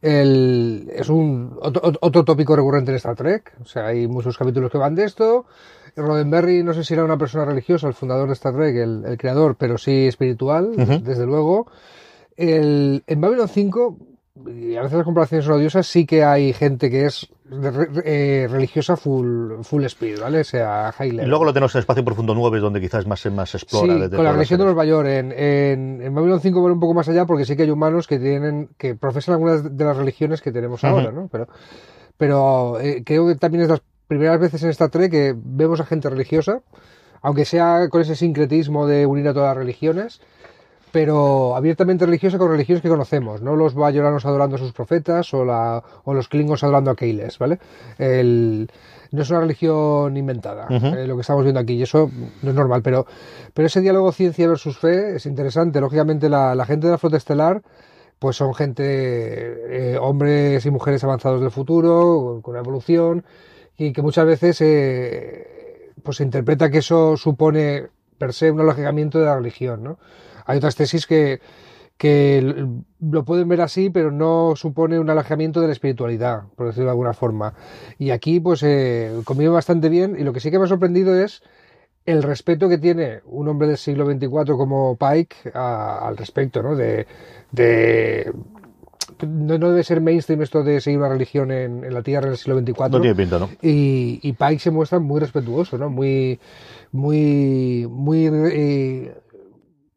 El, 0.00 0.90
es 0.94 1.08
un 1.08 1.58
otro, 1.60 1.92
otro 2.00 2.24
tópico 2.24 2.54
recurrente 2.54 2.90
en 2.90 2.96
Star 2.96 3.16
Trek. 3.16 3.54
O 3.60 3.64
sea, 3.64 3.86
hay 3.86 4.06
muchos 4.06 4.38
capítulos 4.38 4.70
que 4.70 4.78
van 4.78 4.94
de 4.94 5.04
esto. 5.04 5.46
Roddenberry, 5.96 6.62
no 6.62 6.74
sé 6.74 6.84
si 6.84 6.94
era 6.94 7.04
una 7.04 7.18
persona 7.18 7.44
religiosa, 7.44 7.88
el 7.88 7.94
fundador 7.94 8.28
de 8.28 8.34
Star 8.34 8.54
Trek, 8.54 8.76
el, 8.76 9.04
el 9.04 9.18
creador, 9.18 9.56
pero 9.56 9.78
sí 9.78 10.06
espiritual, 10.06 10.72
desde 11.02 11.26
luego. 11.26 11.66
El, 12.36 13.02
en 13.06 13.20
Babylon 13.20 13.48
5, 13.48 13.96
y 14.46 14.76
a 14.76 14.82
veces 14.82 14.96
las 14.98 15.04
comparaciones 15.04 15.44
son 15.44 15.54
odiosas, 15.56 15.86
sí 15.86 16.06
que 16.06 16.24
hay 16.24 16.52
gente 16.52 16.90
que 16.90 17.06
es 17.06 17.28
eh, 18.04 18.46
religiosa 18.50 18.96
full, 18.96 19.62
full 19.62 19.84
speed, 19.84 20.20
¿vale? 20.20 20.40
O 20.40 20.44
sea, 20.44 20.92
high 20.92 21.08
Y 21.08 21.12
level. 21.12 21.28
luego 21.30 21.44
lo 21.44 21.52
tenemos 21.52 21.74
en 21.74 21.78
Espacio 21.80 22.04
Profundo 22.04 22.34
9, 22.34 22.60
donde 22.60 22.80
quizás 22.80 23.06
más, 23.06 23.24
más 23.26 23.54
explora. 23.54 23.94
Sí, 24.08 24.14
con 24.14 24.24
la 24.24 24.32
religión 24.32 24.58
de. 24.58 24.64
Nueva 24.66 24.84
York. 24.84 25.08
En, 25.08 25.32
en, 25.32 26.02
en 26.02 26.14
Babylon 26.14 26.40
5 26.40 26.62
van 26.62 26.72
un 26.72 26.80
poco 26.80 26.94
más 26.94 27.08
allá 27.08 27.24
porque 27.26 27.44
sí 27.44 27.56
que 27.56 27.62
hay 27.62 27.70
humanos 27.70 28.06
que 28.06 28.18
tienen 28.18 28.68
que 28.76 28.94
profesan 28.94 29.34
algunas 29.34 29.76
de 29.76 29.84
las 29.84 29.96
religiones 29.96 30.42
que 30.42 30.52
tenemos 30.52 30.82
Ujú. 30.84 30.92
ahora, 30.92 31.10
¿no? 31.10 31.28
Pero, 31.32 31.48
pero 32.16 32.80
eh, 32.80 33.02
creo 33.04 33.26
que 33.26 33.34
también 33.36 33.62
es 33.64 33.70
las 33.70 33.82
primeras 34.06 34.38
veces 34.40 34.62
en 34.62 34.70
Star 34.70 34.90
Trek 34.90 35.10
que 35.10 35.34
vemos 35.36 35.80
a 35.80 35.86
gente 35.86 36.08
religiosa, 36.10 36.60
aunque 37.22 37.44
sea 37.44 37.88
con 37.90 38.02
ese 38.02 38.14
sincretismo 38.14 38.86
de 38.86 39.06
unir 39.06 39.26
a 39.28 39.34
todas 39.34 39.48
las 39.48 39.56
religiones, 39.56 40.20
pero 40.90 41.56
abiertamente 41.56 42.06
religiosa 42.06 42.38
con 42.38 42.50
religiones 42.50 42.82
que 42.82 42.88
conocemos, 42.88 43.42
no 43.42 43.56
los 43.56 43.74
bayoranos 43.74 44.24
adorando 44.26 44.56
a 44.56 44.58
sus 44.58 44.72
profetas 44.72 45.32
o, 45.34 45.44
la, 45.44 45.82
o 46.04 46.14
los 46.14 46.28
klingons 46.28 46.62
adorando 46.62 46.90
a 46.90 46.96
Keiles, 46.96 47.38
¿vale? 47.38 47.58
El, 47.98 48.70
no 49.10 49.22
es 49.22 49.30
una 49.30 49.40
religión 49.40 50.16
inventada, 50.16 50.66
eh, 50.68 51.06
lo 51.06 51.14
que 51.14 51.22
estamos 51.22 51.42
viendo 51.42 51.60
aquí, 51.60 51.74
y 51.74 51.82
eso 51.82 52.10
no 52.42 52.50
es 52.50 52.56
normal, 52.56 52.82
pero, 52.82 53.06
pero 53.54 53.66
ese 53.66 53.80
diálogo 53.80 54.12
ciencia 54.12 54.46
versus 54.48 54.78
fe 54.78 55.16
es 55.16 55.26
interesante. 55.26 55.80
Lógicamente, 55.80 56.28
la, 56.28 56.54
la 56.54 56.66
gente 56.66 56.86
de 56.86 56.92
la 56.92 56.98
flota 56.98 57.16
estelar, 57.16 57.62
pues 58.18 58.36
son 58.36 58.54
gente, 58.54 58.84
eh, 58.84 59.98
hombres 59.98 60.66
y 60.66 60.70
mujeres 60.70 61.04
avanzados 61.04 61.40
del 61.40 61.50
futuro, 61.50 62.40
con 62.42 62.52
una 62.52 62.60
evolución, 62.60 63.24
y 63.76 63.92
que 63.92 64.02
muchas 64.02 64.26
veces 64.26 64.60
eh, 64.60 65.92
pues 66.02 66.18
se 66.18 66.24
interpreta 66.24 66.70
que 66.70 66.78
eso 66.78 67.16
supone 67.16 67.86
per 68.18 68.32
se 68.32 68.50
un 68.50 68.60
alojamiento 68.60 69.20
de 69.20 69.26
la 69.26 69.36
religión, 69.36 69.84
¿no? 69.84 69.98
Hay 70.48 70.58
otras 70.58 70.74
tesis 70.76 71.06
que, 71.06 71.40
que 71.96 72.66
lo 73.00 73.24
pueden 73.24 73.48
ver 73.48 73.60
así, 73.60 73.90
pero 73.90 74.10
no 74.10 74.54
supone 74.56 74.98
un 74.98 75.10
alejamiento 75.10 75.60
de 75.60 75.66
la 75.68 75.72
espiritualidad, 75.72 76.42
por 76.56 76.66
decirlo 76.66 76.86
de 76.86 76.90
alguna 76.92 77.12
forma. 77.12 77.54
Y 77.98 78.10
aquí, 78.10 78.40
pues, 78.40 78.62
eh, 78.64 79.12
convive 79.24 79.50
bastante 79.50 79.88
bien, 79.88 80.16
y 80.18 80.24
lo 80.24 80.32
que 80.32 80.40
sí 80.40 80.50
que 80.50 80.58
me 80.58 80.64
ha 80.64 80.68
sorprendido 80.68 81.14
es 81.14 81.42
el 82.06 82.22
respeto 82.22 82.68
que 82.68 82.78
tiene 82.78 83.20
un 83.26 83.48
hombre 83.48 83.68
del 83.68 83.76
siglo 83.76 84.06
XXIV 84.06 84.56
como 84.56 84.96
Pike 84.96 85.50
a- 85.54 86.06
al 86.08 86.16
respecto, 86.16 86.62
¿no? 86.62 86.74
De, 86.74 87.06
de 87.52 88.32
no, 89.26 89.58
no 89.58 89.70
debe 89.70 89.82
ser 89.84 90.00
mainstream 90.00 90.40
esto 90.42 90.62
de 90.62 90.80
seguir 90.80 90.98
una 91.00 91.08
religión 91.08 91.50
en, 91.50 91.84
en 91.84 91.92
la 91.92 92.02
Tierra 92.02 92.26
en 92.26 92.32
el 92.32 92.38
siglo 92.38 92.58
XXIV. 92.58 92.74
No 92.90 93.00
tiene 93.00 93.14
pinta, 93.14 93.38
¿no? 93.38 93.48
Y, 93.60 94.20
y 94.22 94.32
Pike 94.32 94.58
se 94.60 94.70
muestra 94.70 94.98
muy 95.00 95.20
respetuoso, 95.20 95.76
¿no? 95.76 95.90
Muy, 95.90 96.38
muy, 96.92 97.86
muy, 97.90 98.26
eh, 98.52 99.14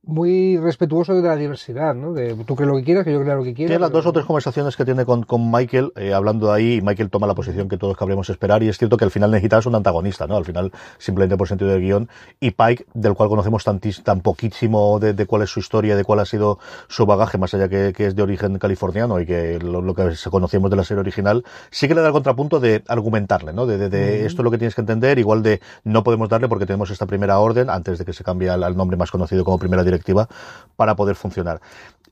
muy 0.04 0.58
respetuoso 0.58 1.14
de 1.14 1.22
la 1.22 1.36
diversidad, 1.36 1.94
¿no? 1.94 2.12
De 2.14 2.34
tú 2.46 2.56
crees 2.56 2.70
lo 2.72 2.78
que 2.78 2.84
quieras, 2.84 3.06
que 3.06 3.14
yo 3.14 3.22
crea 3.22 3.36
lo 3.36 3.44
que 3.44 3.54
quiera. 3.54 3.70
Tiene 3.70 3.80
las 3.82 3.92
pero- 3.92 4.00
dos 4.00 4.08
o 4.08 4.14
tres 4.14 4.26
conversaciones 4.26 4.76
que 4.76 4.84
tiene 4.84 5.06
con, 5.06 5.22
con 5.24 5.52
Michael, 5.52 5.92
eh, 5.96 6.14
hablando 6.14 6.48
de 6.48 6.54
ahí, 6.54 6.74
y 6.78 6.82
Michael 6.82 7.12
toma 7.12 7.28
la 7.28 7.36
posición 7.36 7.70
que 7.70 7.78
todos 7.78 7.96
cabríamos 7.96 8.28
esperar, 8.32 8.64
y 8.64 8.68
es 8.68 8.78
cierto 8.80 8.98
que 8.98 9.06
al 9.06 9.12
final 9.12 9.30
necesitas 9.30 9.68
un 9.68 9.76
antagonista, 9.76 10.26
¿no? 10.26 10.38
Al 10.38 10.46
final, 10.46 10.72
simplemente 10.98 11.38
por 11.38 11.48
sentido 11.48 11.70
del 11.70 11.82
guion, 11.82 12.10
y 12.40 12.52
Pike, 12.52 12.86
del 12.96 13.14
cual 13.14 13.30
conocemos 13.30 13.66
tantis- 13.66 14.02
tan 14.04 14.22
poquísimo 14.22 15.00
de, 15.00 15.14
de 15.14 15.26
cuál 15.28 15.44
es 15.44 15.52
su 15.52 15.60
historia, 15.60 15.96
de 15.96 16.04
cuál 16.04 16.20
ha 16.20 16.26
sido 16.26 16.58
su 16.88 17.06
bagaje, 17.06 17.38
más 17.38 17.54
allá 17.54 17.70
que, 17.70 17.94
que 17.96 18.08
es 18.08 18.16
de 18.16 18.24
origen 18.24 18.58
californiano 18.58 19.20
y 19.20 19.28
que 19.28 19.60
lo, 19.60 19.82
lo 19.82 19.94
que 19.94 20.16
se 20.16 20.30
conocemos 20.32 20.72
de 20.72 20.78
la 20.78 20.84
serie 20.84 21.02
original, 21.02 21.44
sí 21.70 21.88
que 21.88 21.94
le 21.94 22.02
da 22.02 22.08
el 22.08 22.14
contrapunto 22.14 22.60
de 22.60 22.84
argumentarle, 22.88 23.54
¿no? 23.54 23.68
De, 23.68 23.78
de- 23.78 23.90
de 23.90 24.26
esto 24.26 24.42
es 24.42 24.44
lo 24.46 24.50
que 24.52 24.58
tienes 24.58 24.74
que 24.74 24.82
entender, 24.82 25.20
igual 25.20 25.44
de 25.44 25.62
no 25.84 26.04
podemos 26.04 26.28
darle 26.28 26.48
porque 26.50 26.66
tenemos 26.66 26.90
esta 26.90 27.06
primera 27.06 27.38
orden, 27.40 27.70
antes 27.70 28.00
de 28.00 28.06
que 28.06 28.14
se 28.14 28.24
cambie 28.24 28.50
al, 28.50 28.64
al 28.64 28.76
nombre 28.76 28.98
más 28.98 29.12
conocido 29.12 29.46
como 29.46 29.60
primera 29.60 29.84
directiva, 29.92 30.28
para 30.76 30.96
poder 30.96 31.16
funcionar. 31.16 31.62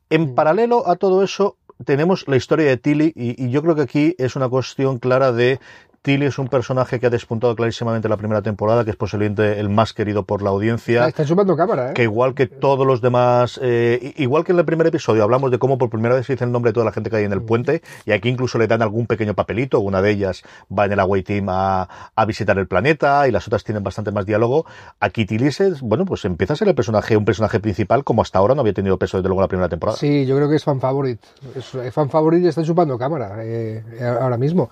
En 0.09 0.35
paralelo 0.35 0.87
a 0.87 0.95
todo 0.95 1.23
eso, 1.23 1.57
tenemos 1.85 2.27
la 2.27 2.35
historia 2.35 2.67
de 2.67 2.77
Tilly 2.77 3.13
y, 3.15 3.45
y 3.45 3.49
yo 3.51 3.61
creo 3.61 3.75
que 3.75 3.83
aquí 3.83 4.15
es 4.17 4.35
una 4.35 4.49
cuestión 4.49 4.99
clara 4.99 5.31
de 5.31 5.59
Tilly 6.01 6.27
es 6.27 6.39
un 6.39 6.47
personaje 6.47 6.99
que 6.99 7.07
ha 7.07 7.09
despuntado 7.09 7.55
clarísimamente 7.55 8.07
la 8.07 8.17
primera 8.17 8.41
temporada, 8.41 8.85
que 8.85 8.91
es 8.91 8.95
posiblemente 8.95 9.59
el 9.59 9.69
más 9.69 9.93
querido 9.93 10.23
por 10.23 10.41
la 10.41 10.49
audiencia. 10.49 11.07
Está 11.07 11.25
sumando 11.25 11.57
cámara, 11.57 11.91
¿eh? 11.91 11.93
Que 11.93 12.03
igual 12.03 12.33
que 12.33 12.47
todos 12.47 12.87
los 12.87 13.01
demás, 13.01 13.59
eh, 13.61 14.13
igual 14.17 14.45
que 14.45 14.53
en 14.53 14.59
el 14.59 14.65
primer 14.65 14.87
episodio, 14.87 15.23
hablamos 15.23 15.51
de 15.51 15.59
cómo 15.59 15.77
por 15.77 15.89
primera 15.89 16.15
vez 16.15 16.25
se 16.25 16.33
dice 16.33 16.45
el 16.45 16.51
nombre 16.51 16.69
de 16.69 16.73
toda 16.73 16.85
la 16.85 16.93
gente 16.93 17.09
que 17.09 17.17
hay 17.17 17.25
en 17.25 17.33
el 17.33 17.41
puente, 17.41 17.81
y 18.05 18.13
aquí 18.13 18.29
incluso 18.29 18.57
le 18.57 18.67
dan 18.67 18.81
algún 18.81 19.07
pequeño 19.07 19.33
papelito. 19.33 19.81
Una 19.81 20.01
de 20.01 20.11
ellas 20.11 20.43
va 20.71 20.85
en 20.85 20.93
el 20.93 20.99
Away 21.01 21.23
Team 21.23 21.47
a, 21.49 21.89
a 22.15 22.25
visitar 22.25 22.57
el 22.57 22.67
planeta, 22.67 23.27
y 23.27 23.31
las 23.31 23.45
otras 23.47 23.65
tienen 23.65 23.83
bastante 23.83 24.11
más 24.11 24.25
diálogo. 24.25 24.65
Aquí 25.01 25.25
Tilly 25.25 25.47
es, 25.47 25.81
bueno, 25.81 26.05
pues 26.05 26.23
empieza 26.23 26.53
a 26.53 26.55
ser 26.55 26.69
el 26.69 26.75
personaje, 26.75 27.17
un 27.17 27.25
personaje 27.25 27.59
principal, 27.59 28.05
como 28.05 28.21
hasta 28.21 28.39
ahora 28.39 28.55
no 28.55 28.61
había 28.61 28.73
tenido 28.73 28.97
peso 28.97 29.17
desde 29.17 29.27
luego 29.27 29.41
la 29.41 29.49
primera 29.49 29.67
temporada. 29.67 29.97
Sí, 29.97 30.25
yo 30.25 30.37
creo 30.37 30.47
que 30.47 30.55
es 30.55 30.63
fan 30.63 30.79
favorite. 30.79 31.21
Es 31.55 31.93
fan 31.93 32.09
favorite 32.09 32.45
y 32.45 32.47
está 32.47 32.63
chupando 32.63 32.97
cámara 32.97 33.37
eh, 33.39 33.83
ahora 34.21 34.37
mismo. 34.37 34.69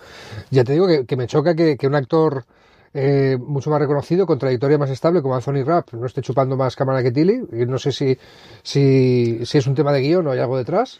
Ya 0.51 0.63
te 0.63 0.71
digo 0.71 0.87
que, 0.87 1.05
que 1.05 1.16
me 1.17 1.27
choca 1.27 1.55
que, 1.55 1.77
un 1.85 1.95
actor 1.95 2.45
eh, 2.93 3.37
mucho 3.39 3.69
más 3.69 3.79
reconocido, 3.79 4.25
con 4.25 4.39
trayectoria 4.39 4.77
más 4.77 4.89
estable, 4.89 5.21
como 5.21 5.35
Anthony 5.35 5.63
Rapp, 5.65 5.93
no 5.93 6.05
esté 6.05 6.21
chupando 6.21 6.55
más 6.55 6.75
cámara 6.75 7.03
que 7.03 7.11
Tilly. 7.11 7.41
No 7.67 7.77
sé 7.77 7.91
si, 7.91 8.17
si, 8.63 9.45
si 9.45 9.57
es 9.57 9.67
un 9.67 9.75
tema 9.75 9.91
de 9.91 10.01
guion 10.01 10.27
o 10.27 10.31
hay 10.31 10.39
algo 10.39 10.57
detrás. 10.57 10.99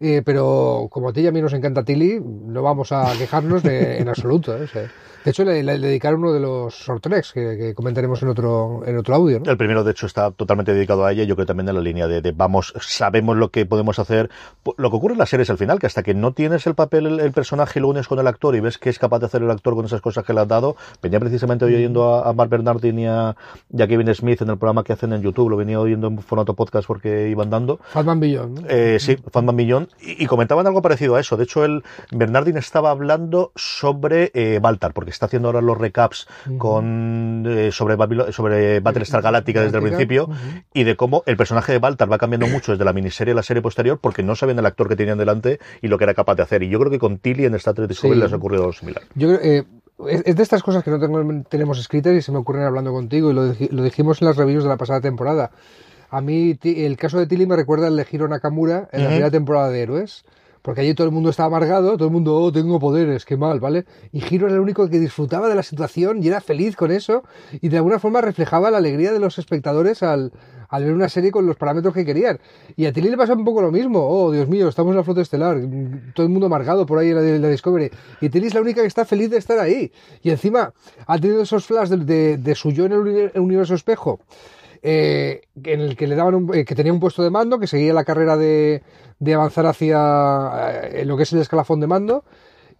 Eh, 0.00 0.22
pero 0.24 0.88
como 0.90 1.08
a 1.08 1.12
ti 1.12 1.20
y 1.22 1.26
a 1.26 1.32
mí 1.32 1.40
nos 1.40 1.52
encanta 1.52 1.84
Tilly, 1.84 2.20
no 2.20 2.62
vamos 2.62 2.92
a 2.92 3.12
quejarnos 3.18 3.62
de, 3.62 3.98
en 4.00 4.08
absoluto. 4.08 4.56
¿eh? 4.56 4.62
O 4.62 4.66
sea, 4.66 4.90
de 5.26 5.30
hecho, 5.30 5.44
le, 5.44 5.60
le, 5.64 5.80
dedicaron 5.80 6.20
uno 6.20 6.32
de 6.32 6.38
los 6.38 6.72
short 6.72 7.02
tracks 7.02 7.32
que, 7.32 7.56
que, 7.58 7.74
comentaremos 7.74 8.22
en 8.22 8.28
otro, 8.28 8.82
en 8.86 8.96
otro 8.96 9.16
audio. 9.16 9.40
¿no? 9.40 9.50
El 9.50 9.56
primero, 9.56 9.82
de 9.82 9.90
hecho, 9.90 10.06
está 10.06 10.30
totalmente 10.30 10.72
dedicado 10.72 11.04
a 11.04 11.10
ella. 11.10 11.24
Yo 11.24 11.34
creo 11.34 11.46
también 11.46 11.68
en 11.68 11.74
la 11.74 11.80
línea 11.80 12.06
de, 12.06 12.20
de, 12.20 12.30
vamos, 12.30 12.72
sabemos 12.78 13.36
lo 13.36 13.50
que 13.50 13.66
podemos 13.66 13.98
hacer. 13.98 14.30
Lo 14.76 14.88
que 14.88 14.96
ocurre 14.96 15.14
en 15.14 15.18
las 15.18 15.28
series 15.28 15.50
al 15.50 15.58
final, 15.58 15.80
que 15.80 15.86
hasta 15.88 16.04
que 16.04 16.14
no 16.14 16.32
tienes 16.32 16.68
el 16.68 16.76
papel, 16.76 17.06
el, 17.06 17.18
el 17.18 17.32
personaje 17.32 17.80
lo 17.80 17.88
unes 17.88 18.06
con 18.06 18.20
el 18.20 18.26
actor 18.28 18.54
y 18.54 18.60
ves 18.60 18.78
que 18.78 18.88
es 18.88 19.00
capaz 19.00 19.18
de 19.18 19.26
hacer 19.26 19.42
el 19.42 19.50
actor 19.50 19.74
con 19.74 19.84
esas 19.84 20.00
cosas 20.00 20.24
que 20.24 20.32
le 20.32 20.42
has 20.42 20.46
dado. 20.46 20.76
Venía 21.02 21.18
precisamente 21.18 21.64
hoy 21.64 21.74
oyendo 21.74 22.14
a, 22.14 22.30
a 22.30 22.32
Mark 22.32 22.48
Bernardin 22.48 22.96
y 22.96 23.06
a, 23.08 23.34
y 23.76 23.82
a, 23.82 23.88
Kevin 23.88 24.14
Smith 24.14 24.42
en 24.42 24.50
el 24.50 24.58
programa 24.58 24.84
que 24.84 24.92
hacen 24.92 25.12
en 25.12 25.22
YouTube. 25.22 25.50
Lo 25.50 25.56
venía 25.56 25.80
oyendo 25.80 26.06
en 26.06 26.18
formato 26.18 26.54
podcast 26.54 26.86
porque 26.86 27.28
iban 27.30 27.50
dando. 27.50 27.80
Fatman 27.88 28.20
Billón. 28.20 28.54
¿no? 28.54 28.62
Eh, 28.68 28.98
sí, 29.00 29.16
Fatman 29.32 29.56
Billón. 29.56 29.85
Y, 30.00 30.22
y, 30.22 30.26
comentaban 30.26 30.66
algo 30.66 30.82
parecido 30.82 31.16
a 31.16 31.20
eso. 31.20 31.36
De 31.36 31.44
hecho, 31.44 31.64
el 31.64 31.82
Bernardin 32.10 32.56
estaba 32.56 32.90
hablando 32.90 33.52
sobre 33.54 34.30
eh, 34.34 34.58
Baltar, 34.60 34.92
porque 34.92 35.10
está 35.10 35.26
haciendo 35.26 35.48
ahora 35.48 35.60
los 35.60 35.78
recaps 35.78 36.26
uh 36.46 36.50
-huh. 36.50 36.58
con 36.58 37.44
eh, 37.46 37.72
sobre, 37.72 37.96
Babil 37.96 38.32
sobre 38.32 38.80
Battlestar 38.80 39.22
Galáctica 39.22 39.62
desde 39.62 39.78
el 39.78 39.84
principio 39.84 40.24
uh 40.24 40.30
-huh. 40.30 40.64
y 40.72 40.84
de 40.84 40.96
cómo 40.96 41.22
el 41.26 41.36
personaje 41.36 41.72
de 41.72 41.78
Baltar 41.78 42.10
va 42.10 42.18
cambiando 42.18 42.46
mucho 42.46 42.72
desde 42.72 42.84
la 42.84 42.92
miniserie 42.92 43.32
a 43.32 43.36
la 43.36 43.42
serie 43.42 43.62
posterior 43.62 43.98
porque 44.00 44.22
no 44.22 44.34
sabían 44.34 44.58
el 44.58 44.66
actor 44.66 44.88
que 44.88 44.96
tenían 44.96 45.18
delante 45.18 45.58
y 45.82 45.88
lo 45.88 45.98
que 45.98 46.04
era 46.04 46.14
capaz 46.14 46.34
de 46.34 46.42
hacer. 46.42 46.62
Y 46.62 46.68
yo 46.68 46.78
creo 46.78 46.90
que 46.90 46.98
con 46.98 47.18
Tilly 47.18 47.44
en 47.44 47.54
Star 47.54 47.74
Trek 47.74 47.88
Discovery 47.88 48.18
sí. 48.18 48.22
les 48.22 48.32
ha 48.32 48.36
ocurrido 48.36 48.62
algo 48.62 48.72
similar. 48.72 49.02
Yo 49.14 49.28
creo, 49.28 49.40
eh, 49.40 49.64
es 50.08 50.36
de 50.36 50.42
estas 50.42 50.62
cosas 50.62 50.84
que 50.84 50.90
no 50.90 50.98
tengo, 50.98 51.22
tenemos 51.48 51.78
escritas 51.78 52.14
y 52.14 52.20
se 52.20 52.30
me 52.30 52.38
ocurren 52.38 52.64
hablando 52.64 52.92
contigo 52.92 53.30
y 53.30 53.34
lo, 53.34 53.54
lo 53.70 53.82
dijimos 53.82 54.20
en 54.20 54.28
las 54.28 54.36
reviews 54.36 54.64
de 54.64 54.68
la 54.68 54.76
pasada 54.76 55.00
temporada. 55.00 55.50
A 56.10 56.20
mí 56.20 56.58
el 56.62 56.96
caso 56.96 57.18
de 57.18 57.26
Tilly 57.26 57.46
me 57.46 57.56
recuerda 57.56 57.86
al 57.86 57.96
de 57.96 58.06
Hiro 58.10 58.28
Nakamura 58.28 58.88
en 58.92 59.00
uh 59.00 59.02
-huh. 59.02 59.04
la 59.04 59.08
primera 59.08 59.30
temporada 59.30 59.70
de 59.70 59.82
Héroes 59.82 60.24
porque 60.66 60.80
allí 60.80 60.94
todo 60.94 61.06
el 61.06 61.12
mundo 61.12 61.30
estaba 61.30 61.46
amargado, 61.46 61.96
todo 61.96 62.08
el 62.08 62.12
mundo, 62.12 62.34
oh, 62.34 62.50
tengo 62.50 62.80
poderes, 62.80 63.24
qué 63.24 63.36
mal, 63.36 63.60
¿vale? 63.60 63.84
Y 64.10 64.18
Hiro 64.18 64.48
era 64.48 64.56
el 64.56 64.60
único 64.60 64.90
que 64.90 64.98
disfrutaba 64.98 65.48
de 65.48 65.54
la 65.54 65.62
situación 65.62 66.20
y 66.20 66.26
era 66.26 66.40
feliz 66.40 66.74
con 66.74 66.90
eso, 66.90 67.22
y 67.52 67.68
de 67.68 67.76
alguna 67.76 68.00
forma 68.00 68.20
reflejaba 68.20 68.68
la 68.72 68.78
alegría 68.78 69.12
de 69.12 69.20
los 69.20 69.38
espectadores 69.38 70.02
al, 70.02 70.32
al 70.68 70.84
ver 70.84 70.92
una 70.92 71.08
serie 71.08 71.30
con 71.30 71.46
los 71.46 71.54
parámetros 71.54 71.94
que 71.94 72.04
querían. 72.04 72.40
Y 72.74 72.86
a 72.86 72.92
Tilly 72.92 73.10
le 73.10 73.16
pasa 73.16 73.34
un 73.34 73.44
poco 73.44 73.62
lo 73.62 73.70
mismo, 73.70 74.00
oh, 74.08 74.32
Dios 74.32 74.48
mío, 74.48 74.66
estamos 74.66 74.90
en 74.90 74.96
la 74.96 75.04
flota 75.04 75.20
estelar, 75.20 75.56
todo 76.16 76.26
el 76.26 76.32
mundo 76.32 76.46
amargado 76.46 76.84
por 76.84 76.98
ahí 76.98 77.10
en 77.10 77.14
la, 77.14 77.22
en 77.22 77.42
la 77.42 77.48
Discovery, 77.48 77.88
y 78.20 78.28
Tilly 78.28 78.48
es 78.48 78.54
la 78.54 78.60
única 78.60 78.80
que 78.80 78.88
está 78.88 79.04
feliz 79.04 79.30
de 79.30 79.36
estar 79.36 79.60
ahí. 79.60 79.92
Y 80.20 80.30
encima 80.30 80.72
ha 81.06 81.18
tenido 81.20 81.42
esos 81.42 81.64
flashes 81.64 81.90
de, 81.90 82.04
de, 82.04 82.38
de 82.38 82.54
su 82.56 82.72
yo 82.72 82.86
en 82.86 82.92
el 82.92 83.40
universo 83.40 83.74
espejo, 83.76 84.18
eh, 84.88 85.40
en 85.64 85.80
el 85.80 85.96
que 85.96 86.06
le 86.06 86.14
daban 86.14 86.36
un, 86.36 86.54
eh, 86.54 86.64
que 86.64 86.76
tenía 86.76 86.92
un 86.92 87.00
puesto 87.00 87.20
de 87.24 87.30
mando, 87.30 87.58
que 87.58 87.66
seguía 87.66 87.92
la 87.92 88.04
carrera 88.04 88.36
de, 88.36 88.84
de 89.18 89.34
avanzar 89.34 89.66
hacia 89.66 90.80
eh, 90.84 91.04
lo 91.04 91.16
que 91.16 91.24
es 91.24 91.32
el 91.32 91.40
escalafón 91.40 91.80
de 91.80 91.88
mando 91.88 92.22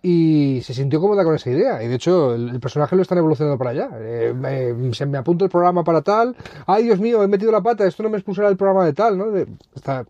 y 0.03 0.61
se 0.63 0.73
sintió 0.73 1.01
cómoda 1.01 1.25
con 1.25 1.35
esa 1.35 1.51
idea. 1.51 1.83
Y 1.83 1.89
de 1.89 1.97
hecho, 1.97 2.37
el, 2.37 2.61
personaje 2.61 2.95
lo 2.95 3.03
están 3.03 3.19
evolucionando 3.19 3.59
para 3.59 3.71
allá. 3.71 3.91
Eh, 3.99 4.91
se 4.93 5.05
me 5.05 5.19
apunto 5.19 5.45
el 5.45 5.51
programa 5.51 5.83
para 5.83 6.03
tal. 6.03 6.37
Ay, 6.65 6.85
Dios 6.85 7.01
mío, 7.01 7.25
he 7.25 7.27
metido 7.27 7.51
la 7.51 7.61
pata, 7.61 7.85
esto 7.85 8.05
no 8.05 8.11
me 8.11 8.19
expulsará 8.19 8.49
el 8.51 8.57
programa 8.57 8.85
de 8.85 8.93
tal, 8.93 9.19
¿no? 9.19 9.37
Está, 9.75 10.07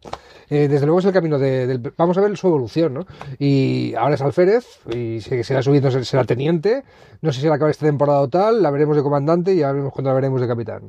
desde 0.50 0.85
luego 0.85 0.99
es 0.99 1.07
el 1.07 1.15
camino 1.15 1.38
de. 1.38 1.81
Vamos 1.97 2.19
a 2.19 2.21
ver 2.21 2.37
su 2.37 2.47
evolución, 2.47 2.93
¿no? 2.93 3.07
Y 3.38 3.95
ahora 3.95 4.17
es 4.17 4.21
alférez 4.21 4.67
y 4.95 5.23
se, 5.23 5.43
será 5.43 5.62
subiendo, 5.62 5.91
será 6.05 6.25
teniente. 6.25 6.85
No 7.21 7.33
sé 7.33 7.41
si 7.41 7.47
la 7.47 7.55
acaba 7.55 7.71
esta 7.71 7.87
temporada 7.87 8.21
o 8.21 8.29
tal, 8.29 8.63
la 8.63 8.71
veremos 8.71 8.97
de 8.97 9.03
comandante 9.03 9.55
y 9.55 9.59
ya 9.59 9.73
veremos 9.73 9.93
cuando 9.93 10.11
la 10.11 10.15
veremos 10.15 10.41
de 10.41 10.49
capitán. 10.49 10.83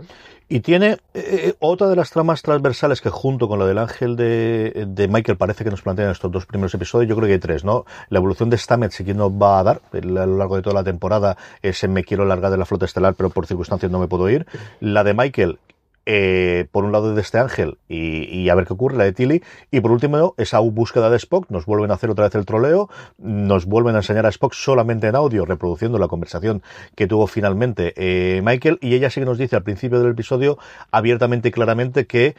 Y 0.50 0.62
tiene 0.62 0.98
eh, 1.14 1.56
otra 1.60 1.88
de 1.88 1.96
las 1.96 2.10
tramas 2.10 2.42
transversales 2.42 3.02
que 3.02 3.10
junto 3.10 3.48
con 3.48 3.60
la 3.60 3.66
del 3.66 3.78
ángel 3.78 4.16
de, 4.16 4.86
de, 4.88 5.08
Michael 5.10 5.38
parece 5.38 5.66
que 5.66 5.70
nos 5.70 5.82
plantean 5.82 6.10
estos 6.10 6.32
dos 6.32 6.46
primeros 6.46 6.74
episodios, 6.74 7.10
yo 7.10 7.16
creo 7.16 7.28
que 7.28 7.34
hay 7.34 7.40
tres, 7.40 7.66
¿no? 7.66 7.86
La 8.10 8.20
evolución 8.20 8.50
de 8.50 8.58
Stamets 8.58 9.00
y 9.02 9.04
quién 9.04 9.18
nos 9.18 9.32
va 9.32 9.60
a 9.60 9.64
dar 9.64 9.82
a 9.92 9.98
lo 10.00 10.38
largo 10.38 10.56
de 10.56 10.62
toda 10.62 10.76
la 10.76 10.84
temporada 10.84 11.38
ese 11.62 11.88
me 11.88 12.04
quiero 12.04 12.26
largar 12.26 12.52
de 12.52 12.58
la 12.58 12.66
flota 12.66 12.86
estelar 12.86 13.16
pero 13.16 13.30
por 13.30 13.46
circunstancias 13.46 13.92
no 13.92 14.00
me 14.00 14.08
puedo 14.08 14.30
ir. 14.30 14.46
La 14.80 15.04
de 15.04 15.14
Michael, 15.14 15.60
eh, 16.10 16.68
por 16.72 16.86
un 16.86 16.94
lado 16.94 17.14
de 17.14 17.22
este 17.22 17.38
ángel 17.38 17.80
y, 17.90 18.48
a 18.48 18.56
ver 18.56 18.66
qué 18.66 18.72
ocurre, 18.72 18.96
la 18.96 19.04
de 19.04 19.12
Tilly, 19.12 19.44
y 19.72 19.82
por 19.82 19.92
último 19.92 20.36
esa 20.38 20.60
búsqueda 20.60 21.10
de 21.10 21.18
Spock, 21.18 21.50
nos 21.50 21.66
vuelven 21.66 21.92
a 21.92 21.96
hacer 21.96 22.10
otra 22.10 22.24
vez 22.24 22.36
el 22.36 22.46
troleo, 22.46 22.90
nos 23.18 23.66
vuelven 23.66 23.96
a 23.96 23.98
enseñar 23.98 24.26
a 24.26 24.30
Spock 24.30 24.54
solamente 24.54 25.08
en 25.08 25.18
audio, 25.18 25.46
reproduciendo 25.46 26.00
la 26.00 26.08
conversación 26.08 26.64
que 26.96 27.08
tuvo 27.08 27.28
finalmente 27.28 27.94
eh, 27.98 28.42
Michael, 28.42 28.80
y 28.82 28.96
ella 28.96 29.10
sí 29.10 29.20
que 29.20 29.26
nos 29.26 29.38
dice 29.38 29.58
al 29.58 29.64
principio 29.64 30.00
del 30.00 30.12
episodio 30.12 30.58
abiertamente 30.92 31.50
y 31.50 31.52
claramente 31.52 32.08
que 32.08 32.38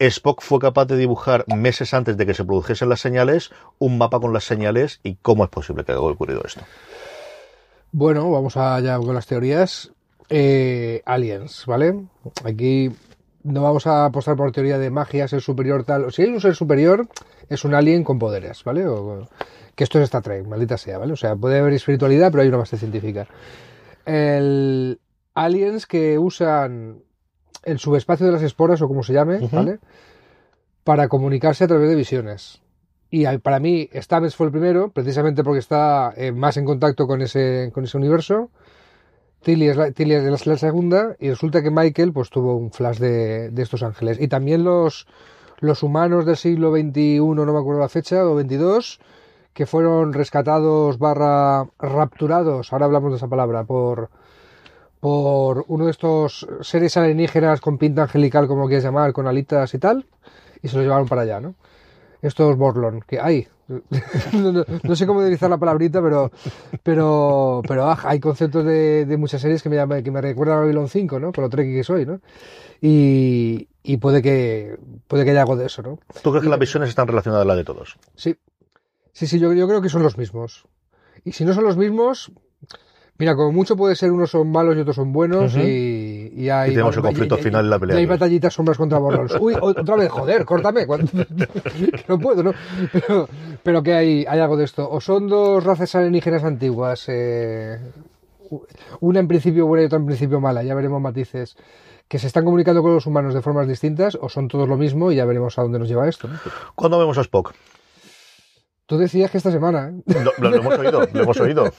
Spock 0.00 0.42
fue 0.42 0.58
capaz 0.58 0.86
de 0.86 0.96
dibujar 0.96 1.44
meses 1.46 1.94
antes 1.94 2.16
de 2.16 2.26
que 2.26 2.34
se 2.34 2.44
produjesen 2.44 2.88
las 2.88 2.98
señales 2.98 3.52
un 3.78 3.96
mapa 3.96 4.18
con 4.18 4.32
las 4.32 4.42
señales 4.42 4.98
y 5.04 5.14
cómo 5.22 5.44
es 5.44 5.50
posible 5.50 5.84
que 5.84 5.92
haya 5.92 6.00
ocurrido 6.00 6.42
esto. 6.44 6.62
Bueno, 7.92 8.28
vamos 8.28 8.56
allá 8.56 8.98
con 8.98 9.14
las 9.14 9.28
teorías. 9.28 9.93
Eh, 10.28 11.02
aliens, 11.04 11.66
¿vale? 11.66 12.06
Aquí 12.44 12.90
no 13.42 13.62
vamos 13.62 13.86
a 13.86 14.06
apostar 14.06 14.36
por 14.36 14.52
teoría 14.52 14.78
de 14.78 14.90
magia, 14.90 15.28
ser 15.28 15.40
superior 15.40 15.84
tal. 15.84 16.10
Si 16.12 16.22
hay 16.22 16.28
un 16.30 16.40
ser 16.40 16.54
superior, 16.54 17.06
es 17.48 17.64
un 17.64 17.74
alien 17.74 18.04
con 18.04 18.18
poderes, 18.18 18.64
¿vale? 18.64 18.86
O, 18.86 19.28
que 19.74 19.84
esto 19.84 19.98
es 19.98 20.04
Star 20.04 20.22
Trek, 20.22 20.46
maldita 20.46 20.78
sea, 20.78 20.98
¿vale? 20.98 21.12
O 21.12 21.16
sea, 21.16 21.36
puede 21.36 21.58
haber 21.58 21.74
espiritualidad, 21.74 22.30
pero 22.30 22.42
hay 22.42 22.48
una 22.48 22.58
base 22.58 22.78
científica. 22.78 23.26
El 24.06 25.00
aliens 25.34 25.86
que 25.86 26.18
usan 26.18 27.02
el 27.64 27.78
subespacio 27.78 28.26
de 28.26 28.32
las 28.32 28.42
esporas, 28.42 28.80
o 28.82 28.88
como 28.88 29.02
se 29.02 29.12
llame, 29.12 29.36
uh 29.36 29.48
-huh. 29.48 29.50
¿vale? 29.50 29.78
Para 30.84 31.08
comunicarse 31.08 31.64
a 31.64 31.68
través 31.68 31.88
de 31.88 31.96
visiones. 31.96 32.62
Y 33.10 33.26
para 33.38 33.60
mí, 33.60 33.88
Stamets 33.94 34.34
fue 34.34 34.46
el 34.46 34.52
primero, 34.52 34.90
precisamente 34.90 35.44
porque 35.44 35.60
está 35.60 36.12
eh, 36.16 36.32
más 36.32 36.56
en 36.56 36.64
contacto 36.64 37.06
con 37.06 37.22
ese, 37.22 37.70
con 37.72 37.84
ese 37.84 37.96
universo. 37.96 38.50
Tilly 39.44 39.68
es, 39.68 39.76
la, 39.76 39.92
la, 40.44 40.56
segunda 40.56 41.16
y 41.20 41.30
resulta 41.30 41.62
que 41.62 41.70
Michael 41.70 42.12
pues 42.12 42.30
tuvo 42.30 42.56
un 42.56 42.72
flash 42.72 42.98
de, 42.98 43.50
de, 43.50 43.62
estos 43.62 43.82
ángeles. 43.82 44.20
Y 44.20 44.28
también 44.28 44.64
los, 44.64 45.06
los 45.60 45.82
humanos 45.82 46.26
del 46.26 46.36
siglo 46.36 46.72
XXI, 46.72 47.20
no 47.20 47.44
me 47.46 47.58
acuerdo 47.58 47.80
la 47.80 47.88
fecha, 47.88 48.26
o 48.26 48.34
22, 48.34 49.00
que 49.52 49.66
fueron 49.66 50.12
rescatados 50.12 50.98
barra 50.98 51.66
rapturados, 51.78 52.72
ahora 52.72 52.86
hablamos 52.86 53.12
de 53.12 53.18
esa 53.18 53.28
palabra, 53.28 53.64
por, 53.64 54.10
por 54.98 55.64
uno 55.68 55.84
de 55.84 55.92
estos 55.92 56.46
seres 56.62 56.96
alienígenas 56.96 57.60
con 57.60 57.78
pinta 57.78 58.02
angelical, 58.02 58.48
como 58.48 58.66
quieras 58.66 58.84
llamar, 58.84 59.12
con 59.12 59.28
alitas 59.28 59.72
y 59.74 59.78
tal, 59.78 60.06
y 60.60 60.68
se 60.68 60.76
los 60.76 60.84
llevaron 60.84 61.06
para 61.06 61.22
allá, 61.22 61.40
¿no? 61.40 61.54
Estos 62.20 62.56
Borlon, 62.56 63.02
que 63.06 63.20
hay, 63.20 63.46
no, 64.32 64.52
no, 64.52 64.64
no, 64.82 64.96
sé 64.96 65.06
cómo 65.06 65.20
utilizar 65.20 65.48
la 65.48 65.58
palabrita, 65.58 66.02
pero 66.02 66.30
pero 66.82 67.62
pero 67.66 67.88
ah, 67.88 67.98
hay 68.04 68.20
conceptos 68.20 68.64
de, 68.64 69.06
de, 69.06 69.16
muchas 69.16 69.40
series 69.40 69.62
que 69.62 69.70
me, 69.70 69.76
llaman, 69.76 70.02
que 70.02 70.10
me 70.10 70.20
recuerdan 70.20 70.58
a 70.58 70.60
Babylon 70.60 70.88
5, 70.88 71.18
¿no? 71.18 71.32
Por 71.32 71.44
lo 71.44 71.50
treki 71.50 71.72
que 71.72 71.84
soy, 71.84 72.04
¿no? 72.04 72.20
Y, 72.80 73.68
y, 73.82 73.96
puede 73.96 74.20
que 74.20 74.78
puede 75.06 75.24
que 75.24 75.30
haya 75.30 75.40
algo 75.40 75.56
de 75.56 75.66
eso, 75.66 75.80
¿no? 75.80 75.98
¿Tú 76.22 76.30
crees 76.30 76.44
que 76.44 76.50
las 76.50 76.58
visiones 76.58 76.90
están 76.90 77.08
relacionadas 77.08 77.44
a 77.44 77.48
la 77.48 77.56
de 77.56 77.64
todos? 77.64 77.96
Sí. 78.14 78.36
Sí, 79.12 79.28
sí, 79.28 79.38
yo, 79.38 79.52
yo 79.52 79.68
creo 79.68 79.80
que 79.80 79.88
son 79.88 80.02
los 80.02 80.18
mismos. 80.18 80.66
Y 81.24 81.32
si 81.32 81.44
no 81.44 81.54
son 81.54 81.64
los 81.64 81.76
mismos, 81.76 82.32
Mira, 83.16 83.36
como 83.36 83.52
mucho 83.52 83.76
puede 83.76 83.94
ser 83.94 84.10
unos 84.10 84.30
son 84.30 84.50
malos 84.50 84.76
y 84.76 84.80
otros 84.80 84.96
son 84.96 85.12
buenos 85.12 85.54
uh 85.54 85.58
-huh. 85.58 85.64
y, 85.64 86.42
y, 86.42 86.50
hay... 86.50 86.70
Y 86.70 86.74
tenemos 86.74 86.96
el 86.96 87.02
conflicto 87.02 87.38
y, 87.38 87.42
final 87.42 87.64
en 87.64 87.70
la 87.70 87.78
pelea. 87.78 87.96
Y 87.96 88.00
hay 88.00 88.06
batallitas 88.06 88.54
sombras 88.54 88.76
contra 88.76 88.98
borrones. 88.98 89.36
Uy, 89.40 89.54
otra 89.60 89.94
vez, 89.94 90.10
joder, 90.10 90.44
córtame. 90.44 90.84
no 92.08 92.18
puedo, 92.18 92.42
¿no? 92.42 92.52
Pero, 92.92 93.28
pero 93.62 93.82
que 93.84 93.94
hay, 93.94 94.24
hay 94.28 94.40
algo 94.40 94.56
de 94.56 94.64
esto. 94.64 94.90
O 94.90 95.00
son 95.00 95.28
dos 95.28 95.62
razas 95.62 95.94
alienígenas 95.94 96.42
antiguas, 96.42 97.04
eh, 97.08 97.78
una 99.00 99.20
en 99.20 99.28
principio 99.28 99.66
buena 99.66 99.84
y 99.84 99.86
otra 99.86 99.98
en 99.98 100.06
principio 100.06 100.40
mala, 100.40 100.62
ya 100.64 100.74
veremos 100.74 101.00
matices 101.00 101.56
que 102.08 102.18
se 102.18 102.26
están 102.26 102.44
comunicando 102.44 102.82
con 102.82 102.94
los 102.94 103.06
humanos 103.06 103.32
de 103.32 103.42
formas 103.42 103.66
distintas 103.66 104.18
o 104.20 104.28
son 104.28 104.48
todos 104.48 104.68
lo 104.68 104.76
mismo 104.76 105.10
y 105.10 105.16
ya 105.16 105.24
veremos 105.24 105.58
a 105.58 105.62
dónde 105.62 105.78
nos 105.78 105.88
lleva 105.88 106.08
esto. 106.08 106.28
¿no? 106.28 106.38
¿Cuándo 106.74 106.98
vemos 106.98 107.16
a 107.18 107.22
Spock? 107.22 107.54
Tú 108.86 108.98
decías 108.98 109.30
que 109.30 109.38
esta 109.38 109.50
semana. 109.50 109.88
¿eh? 110.06 110.14
Lo, 110.22 110.32
lo- 110.38 110.50
lo 110.50 110.56
hemos 110.56 110.78
oído, 110.78 111.08
lo 111.10 111.22
hemos 111.22 111.40
oído. 111.40 111.72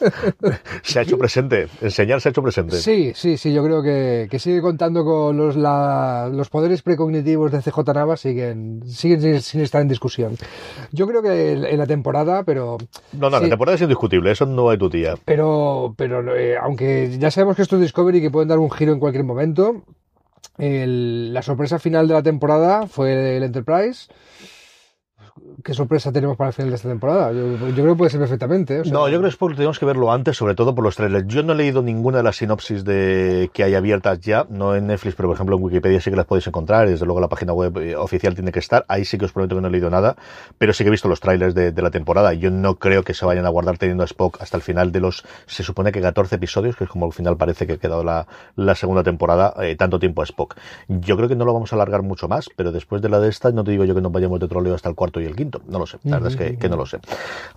Se 0.82 0.98
ha 0.98 1.04
hecho 1.04 1.20
presente. 1.20 1.68
Enseñar 1.82 2.20
se 2.20 2.30
ha 2.30 2.32
hecho 2.32 2.42
presente. 2.42 2.78
Sí, 2.78 3.12
sí, 3.16 3.38
sí, 3.38 3.54
yo 3.54 3.64
creo 3.64 3.84
que, 3.84 4.28
que 4.32 4.40
sigue 4.40 4.60
contando 4.60 5.06
con 5.06 5.38
los, 5.38 5.56
la- 5.56 6.32
los 6.34 6.50
poderes 6.50 6.82
precognitivos 6.82 7.52
de 7.52 7.62
CJ 7.62 7.94
Navas, 7.94 8.22
siguen, 8.22 8.82
siguen 8.88 9.22
sin, 9.22 9.42
sin 9.42 9.62
estar 9.62 9.84
en 9.84 9.88
discusión. 9.88 10.36
Yo 10.92 11.06
creo 11.08 11.22
que 11.22 11.52
en, 11.52 11.78
la 11.78 11.86
temporada, 11.86 12.44
pero, 12.44 12.78
No, 13.14 13.30
no, 13.30 13.38
Sí. 13.38 13.44
la 13.44 13.50
temporada 13.50 13.76
es 13.76 13.82
indiscutible, 13.84 14.32
eso 14.32 14.48
no 14.48 14.72
hay 14.72 14.80
tu 14.80 14.90
tía. 14.90 15.14
pero, 15.26 15.94
pero 15.98 16.36
eh, 16.36 16.58
aunque 16.58 17.16
ya 17.20 17.30
sabemos 17.30 17.56
que 17.56 17.62
esto 17.62 17.76
es 17.76 17.84
Discovery 17.84 18.18
y 18.18 18.22
que 18.22 18.32
pueden 18.32 18.50
dar 18.50 18.58
un 18.58 18.72
giro 18.72 18.94
en 18.94 19.00
cualquier 19.00 19.24
momento, 19.26 19.84
el- 20.58 21.34
la 21.34 21.44
sorpresa 21.44 21.78
final 21.78 22.08
de 22.08 22.14
la 22.16 22.24
temporada 22.24 22.88
fue 22.88 23.38
el 23.38 23.44
Enterprise. 23.44 24.08
¿Qué 25.66 25.74
sorpresa 25.74 26.14
tenemos 26.14 26.38
para 26.38 26.50
el 26.50 26.54
final 26.54 26.70
de 26.70 26.76
esta 26.78 26.88
temporada? 26.88 27.34
Yo, 27.34 27.58
yo 27.58 27.74
creo 27.74 27.88
que 27.88 27.96
puede 27.96 28.10
ser 28.10 28.22
perfectamente. 28.22 28.76
¿eh? 28.78 28.80
O 28.80 28.84
sea, 28.86 28.94
No, 28.94 29.10
yo 29.10 29.20
creo 29.20 29.30
que 29.30 29.56
tenemos 29.56 29.80
que 29.80 29.86
verlo 29.86 30.10
antes, 30.12 30.38
sobre 30.38 30.56
todo 30.56 30.74
por 30.74 30.84
los 30.86 30.96
trailers. 30.96 31.28
Yo 31.28 31.44
no 31.44 31.52
he 31.52 31.56
leído 31.58 31.82
ninguna 31.82 32.20
de 32.20 32.24
las 32.24 32.38
sinopsis 32.38 32.86
de 32.86 33.50
que 33.52 33.64
hay 33.64 33.76
abiertas 33.76 34.22
ya, 34.22 34.46
no 34.50 34.76
en 34.76 34.88
Netflix, 34.88 35.16
pero 35.16 35.28
por 35.28 35.36
ejemplo 35.36 35.58
en 35.58 35.64
Wikipedia 35.64 36.00
sí 36.00 36.10
que 36.10 36.16
las 36.16 36.26
podéis 36.26 36.48
encontrar, 36.48 36.88
y 36.88 36.92
desde 36.92 37.06
luego 37.06 37.20
la 37.20 37.28
página 37.28 37.52
web 37.52 37.78
eh, 37.80 37.98
oficial 37.98 38.34
tiene 38.34 38.54
que 38.54 38.60
estar. 38.60 38.86
Ahí 38.88 39.04
sí 39.04 39.18
que 39.18 39.26
os 39.26 39.34
prometo 39.34 39.56
que 39.56 39.62
no 39.62 39.68
he 39.68 39.72
leído 39.72 39.90
nada, 39.90 40.16
pero 40.58 40.72
sí 40.72 40.86
que 40.86 40.88
he 40.88 40.92
visto 40.92 41.10
los 41.10 41.20
trailers 41.20 41.54
de, 41.54 41.74
de 41.74 41.82
la 41.82 41.92
temporada. 41.92 42.34
Yo 42.34 42.50
no 42.50 42.76
creo 42.76 43.04
que 43.04 43.14
se 43.14 43.26
vayan 43.26 43.46
a 43.46 43.50
guardar 43.50 43.78
teniendo 43.78 44.04
a 44.04 44.06
Spock 44.06 44.42
hasta 44.42 44.56
el 44.56 44.64
final 44.64 44.94
de 44.94 45.02
los, 45.02 45.26
se 45.48 45.64
supone 45.64 45.92
que 45.92 46.00
14 46.00 46.36
episodios, 46.36 46.78
que 46.78 46.86
es 46.86 46.90
como 46.90 47.08
al 47.08 47.14
final 47.14 47.36
parece 47.36 47.68
que 47.68 47.74
ha 47.74 47.78
quedado 47.78 48.06
la, 48.06 48.26
la 48.56 48.76
segunda 48.76 49.04
temporada, 49.04 49.54
eh, 49.62 49.76
tanto 49.76 50.00
tiempo 50.00 50.22
a 50.22 50.26
Spock. 50.26 50.56
Yo 50.88 51.18
creo 51.18 51.28
que 51.28 51.36
no 51.36 51.44
lo 51.44 51.54
vamos 51.54 51.74
a 51.74 51.76
alargar 51.76 52.04
mucho 52.04 52.30
más, 52.30 52.50
pero 52.56 52.72
después 52.72 53.02
de 53.02 53.10
la 53.10 53.20
de 53.20 53.28
esta, 53.28 53.52
no 53.52 53.66
te 53.66 53.72
digo 53.72 53.84
yo 53.84 53.96
que 53.96 54.02
nos 54.02 54.14
vayamos 54.14 54.40
de 54.40 54.48
troleo 54.48 54.76
hasta 54.76 54.88
el 54.88 54.96
cuarto 54.96 55.20
y 55.20 55.25
el 55.28 55.36
quinto. 55.36 55.62
No 55.68 55.80
lo 55.80 55.86
sé, 55.86 55.98
la 56.04 56.20
verdad 56.20 56.32
es 56.32 56.38
que, 56.38 56.58
que 56.58 56.70
no 56.70 56.78
lo 56.78 56.86
sé. 56.86 57.00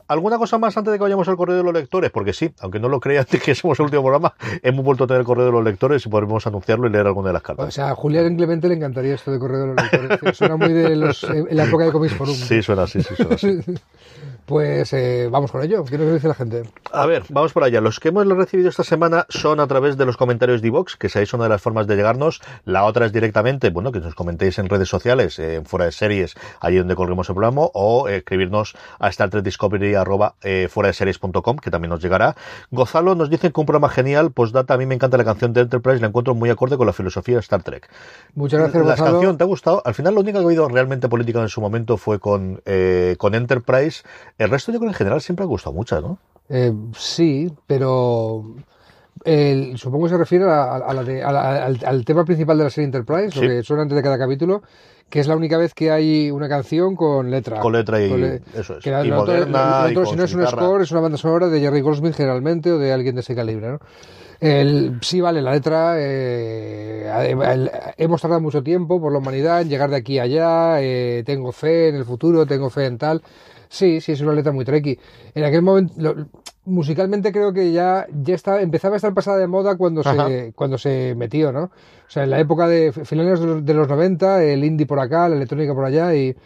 ¿Alguna 0.06 0.38
cosa 0.38 0.58
más 0.58 0.76
antes 0.76 0.92
de 0.92 0.98
que 0.98 1.02
vayamos 1.02 1.28
al 1.28 1.36
correo 1.36 1.56
de 1.56 1.62
los 1.62 1.72
lectores? 1.72 2.10
Porque 2.10 2.32
sí, 2.32 2.50
aunque 2.60 2.80
no 2.80 2.88
lo 2.88 3.00
crean 3.00 3.26
de 3.30 3.38
que 3.44 3.54
somos 3.54 3.78
el 3.78 3.84
último 3.84 4.02
programa, 4.02 4.34
hemos 4.62 4.84
vuelto 4.84 5.04
a 5.04 5.06
tener 5.06 5.20
el 5.20 5.26
correo 5.26 5.46
de 5.46 5.52
los 5.52 5.64
lectores 5.64 6.04
y 6.04 6.08
podremos 6.08 6.46
anunciarlo 6.46 6.86
y 6.88 6.90
leer 6.90 7.06
alguna 7.06 7.28
de 7.28 7.32
las 7.34 7.42
O 7.42 7.46
cartas. 7.46 7.74
sea, 7.74 7.90
a 7.90 7.94
Julián 7.94 8.36
Clemente 8.36 8.68
le 8.68 8.74
encantaría 8.74 9.14
esto 9.14 9.30
de 9.30 9.38
correo 9.38 9.60
de 9.60 9.66
los 9.68 9.76
lectores. 9.76 10.36
Suena 10.36 10.56
muy 10.56 10.72
de 10.72 10.96
los, 10.96 11.24
en 11.24 11.56
la 11.56 11.64
época 11.64 11.84
de 11.84 11.92
Comics 11.92 12.14
Forum. 12.14 12.34
Sí, 12.34 12.62
suena 12.62 12.82
así, 12.84 13.02
sí, 13.02 13.14
suena 13.16 13.34
así. 13.34 13.60
Pues 14.46 14.94
eh, 14.94 15.28
vamos 15.30 15.52
con 15.52 15.62
ello. 15.62 15.84
¿Qué 15.84 15.98
nos 15.98 16.10
dice 16.10 16.26
la 16.26 16.32
gente? 16.34 16.62
A 16.90 17.04
ver, 17.04 17.22
vamos 17.28 17.52
por 17.52 17.64
allá. 17.64 17.82
Los 17.82 18.00
que 18.00 18.08
hemos 18.08 18.26
recibido 18.26 18.70
esta 18.70 18.82
semana 18.82 19.26
son 19.28 19.60
a 19.60 19.66
través 19.66 19.98
de 19.98 20.06
los 20.06 20.16
comentarios 20.16 20.62
de 20.62 20.68
iVox, 20.68 20.96
que 20.96 21.08
es 21.08 21.34
una 21.34 21.44
de 21.44 21.50
las 21.50 21.60
formas 21.60 21.86
de 21.86 21.96
llegarnos. 21.96 22.40
La 22.64 22.84
otra 22.84 23.04
es 23.04 23.12
directamente, 23.12 23.68
bueno, 23.68 23.92
que 23.92 24.00
nos 24.00 24.14
comentéis 24.14 24.58
en 24.58 24.70
redes 24.70 24.88
sociales, 24.88 25.38
eh, 25.38 25.56
en 25.56 25.66
fuera 25.66 25.84
de 25.84 25.92
series, 25.92 26.34
allí 26.60 26.78
donde 26.78 26.94
colguemos 26.94 27.28
el 27.28 27.34
programa, 27.34 27.57
o 27.74 28.08
escribirnos 28.08 28.74
a 28.98 29.08
Star 29.08 29.30
Trek 29.30 29.44
Discovery 29.44 29.94
arroba, 29.94 30.34
eh, 30.42 30.68
fuera 30.70 30.88
de 30.88 30.92
series.com, 30.94 31.56
que 31.56 31.70
también 31.70 31.90
nos 31.90 32.00
llegará. 32.02 32.36
Gozalo 32.70 33.14
nos 33.14 33.30
dice 33.30 33.52
que 33.52 33.60
un 33.60 33.66
programa 33.66 33.88
genial, 33.88 34.30
postdata, 34.32 34.74
a 34.74 34.78
mí 34.78 34.86
me 34.86 34.94
encanta 34.94 35.16
la 35.16 35.24
canción 35.24 35.52
de 35.52 35.62
Enterprise, 35.62 36.00
la 36.00 36.08
encuentro 36.08 36.34
muy 36.34 36.50
acorde 36.50 36.76
con 36.76 36.86
la 36.86 36.92
filosofía 36.92 37.34
de 37.34 37.40
Star 37.40 37.62
Trek. 37.62 37.88
Muchas 38.34 38.60
gracias, 38.60 38.82
La 38.82 38.90
Gonzalo. 38.90 39.12
canción 39.12 39.38
te 39.38 39.44
ha 39.44 39.46
gustado. 39.46 39.82
Al 39.84 39.94
final, 39.94 40.14
lo 40.14 40.20
único 40.20 40.38
que 40.38 40.44
ha 40.44 40.46
habido 40.46 40.68
realmente 40.68 41.08
política 41.08 41.40
en 41.40 41.48
su 41.48 41.60
momento 41.60 41.96
fue 41.96 42.18
con, 42.18 42.62
eh, 42.66 43.16
con 43.18 43.34
Enterprise. 43.34 44.02
El 44.38 44.50
resto, 44.50 44.72
yo 44.72 44.78
creo 44.78 44.90
que 44.90 44.94
en 44.94 44.98
general 44.98 45.20
siempre 45.20 45.44
ha 45.44 45.46
gustado 45.46 45.74
mucho, 45.74 46.00
¿no? 46.00 46.18
Eh, 46.48 46.72
sí, 46.96 47.52
pero 47.66 48.44
el- 49.24 49.78
supongo 49.78 50.04
que 50.06 50.10
se 50.10 50.18
refiere 50.18 50.44
a, 50.44 50.76
a 50.76 50.94
la 50.94 51.02
de- 51.04 51.22
a 51.22 51.32
la- 51.32 51.64
al, 51.66 51.78
al 51.84 52.04
tema 52.04 52.24
principal 52.24 52.58
de 52.58 52.64
la 52.64 52.70
serie 52.70 52.86
Enterprise, 52.86 53.30
Sí. 53.32 53.40
lo 53.42 53.48
que 53.48 53.62
suena 53.62 53.82
antes 53.82 53.96
de 53.96 54.02
cada 54.02 54.18
capítulo, 54.18 54.62
que 55.08 55.20
es 55.20 55.26
la 55.28 55.36
única 55.36 55.56
vez 55.56 55.72
que 55.74 55.90
hay 55.90 56.30
una 56.30 56.48
canción 56.48 56.94
con 56.94 57.30
letra. 57.30 57.60
Con 57.60 57.72
letra 57.72 58.04
y 58.04 58.10
Con 58.10 58.20
le- 58.20 58.42
eso 58.54 58.76
es. 58.78 58.84
que 58.84 58.90
la- 58.90 59.04
y 59.04 59.10
otro- 59.10 59.20
moderna, 59.32 59.84
y 59.90 60.06
si 60.06 60.16
no 60.16 60.24
es 60.24 60.34
un 60.34 60.40
guitarra. 60.40 60.62
score, 60.62 60.82
es 60.82 60.90
una 60.92 61.00
banda 61.00 61.16
sonora 61.18 61.48
de 61.48 61.60
Jerry 61.60 61.80
Goldsmith 61.80 62.14
generalmente 62.14 62.70
o 62.72 62.78
de 62.78 62.92
alguien 62.92 63.14
de 63.14 63.22
ese 63.22 63.34
calibre, 63.34 63.68
¿no? 63.72 63.78
El, 64.40 64.98
sí, 65.02 65.20
vale, 65.20 65.42
la 65.42 65.52
letra. 65.52 65.94
eh, 65.98 67.10
el- 67.30 67.70
hemos 67.96 68.20
tardado 68.22 68.40
mucho 68.40 68.62
tiempo 68.62 69.00
por 69.00 69.10
la 69.12 69.18
humanidad 69.18 69.62
en 69.62 69.68
llegar 69.68 69.90
de 69.90 69.96
aquí 69.96 70.18
a 70.18 70.22
allá. 70.24 70.80
eh, 70.80 71.22
tengo 71.26 71.50
fe 71.52 71.88
en 71.88 71.96
el 71.96 72.04
futuro, 72.04 72.46
tengo 72.46 72.70
fe 72.70 72.86
en 72.86 72.98
tal. 72.98 73.22
Sí, 73.68 74.00
sí, 74.00 74.12
es 74.12 74.20
una 74.20 74.32
letra 74.34 74.52
muy 74.52 74.64
tricky. 74.64 74.98
En 75.34 75.44
aquel 75.44 75.62
momento, 75.62 75.92
lo- 75.98 76.14
musicalmente 76.68 77.32
creo 77.32 77.52
que 77.52 77.72
ya, 77.72 78.06
ya 78.22 78.34
está, 78.34 78.60
empezaba 78.62 78.94
a 78.94 78.96
estar 78.96 79.14
pasada 79.14 79.38
de 79.38 79.46
moda 79.46 79.76
cuando 79.76 80.02
Ajá. 80.02 80.28
se, 80.28 80.52
cuando 80.54 80.78
se 80.78 81.14
metió, 81.16 81.50
¿no? 81.52 81.64
O 81.64 81.70
sea, 82.10 82.24
en 82.24 82.30
la 82.30 82.38
época 82.40 82.68
de 82.68 82.92
finales 82.92 83.40
de 83.40 83.46
los, 83.46 83.64
de 83.64 83.74
los 83.74 83.88
90, 83.88 84.44
el 84.44 84.64
indie 84.64 84.86
por 84.86 85.00
acá, 85.00 85.28
la 85.28 85.36
electrónica 85.36 85.74
por 85.74 85.84
allá 85.84 86.14
y. 86.14 86.36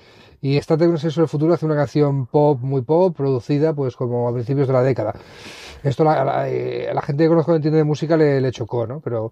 Y 0.45 0.57
Star 0.57 0.77
Trek 0.77 0.91
Universo 0.91 1.21
del 1.21 1.29
Futuro 1.29 1.55
hace 1.55 1.67
una 1.67 1.77
canción 1.77 2.27
pop, 2.27 2.59
muy 2.61 2.83
pop, 2.83 3.17
producida 3.17 3.75
pues 3.75 3.95
como 3.95 4.29
a 4.29 4.33
principios 4.35 4.67
de 4.67 4.73
la 4.73 4.83
década. 4.83 5.15
Esto 5.85 6.03
la- 6.03 6.21
a 6.21 6.25
la, 6.25 6.49
eh, 6.51 6.91
la 6.93 7.01
gente 7.01 7.23
que 7.23 7.29
conozco 7.29 7.53
que 7.53 7.57
entiende 7.57 7.79
de 7.79 7.85
música 7.85 8.17
le, 8.17 8.41
le 8.41 8.51
chocó, 8.51 8.85
¿no? 8.89 8.99
Pero, 8.99 9.31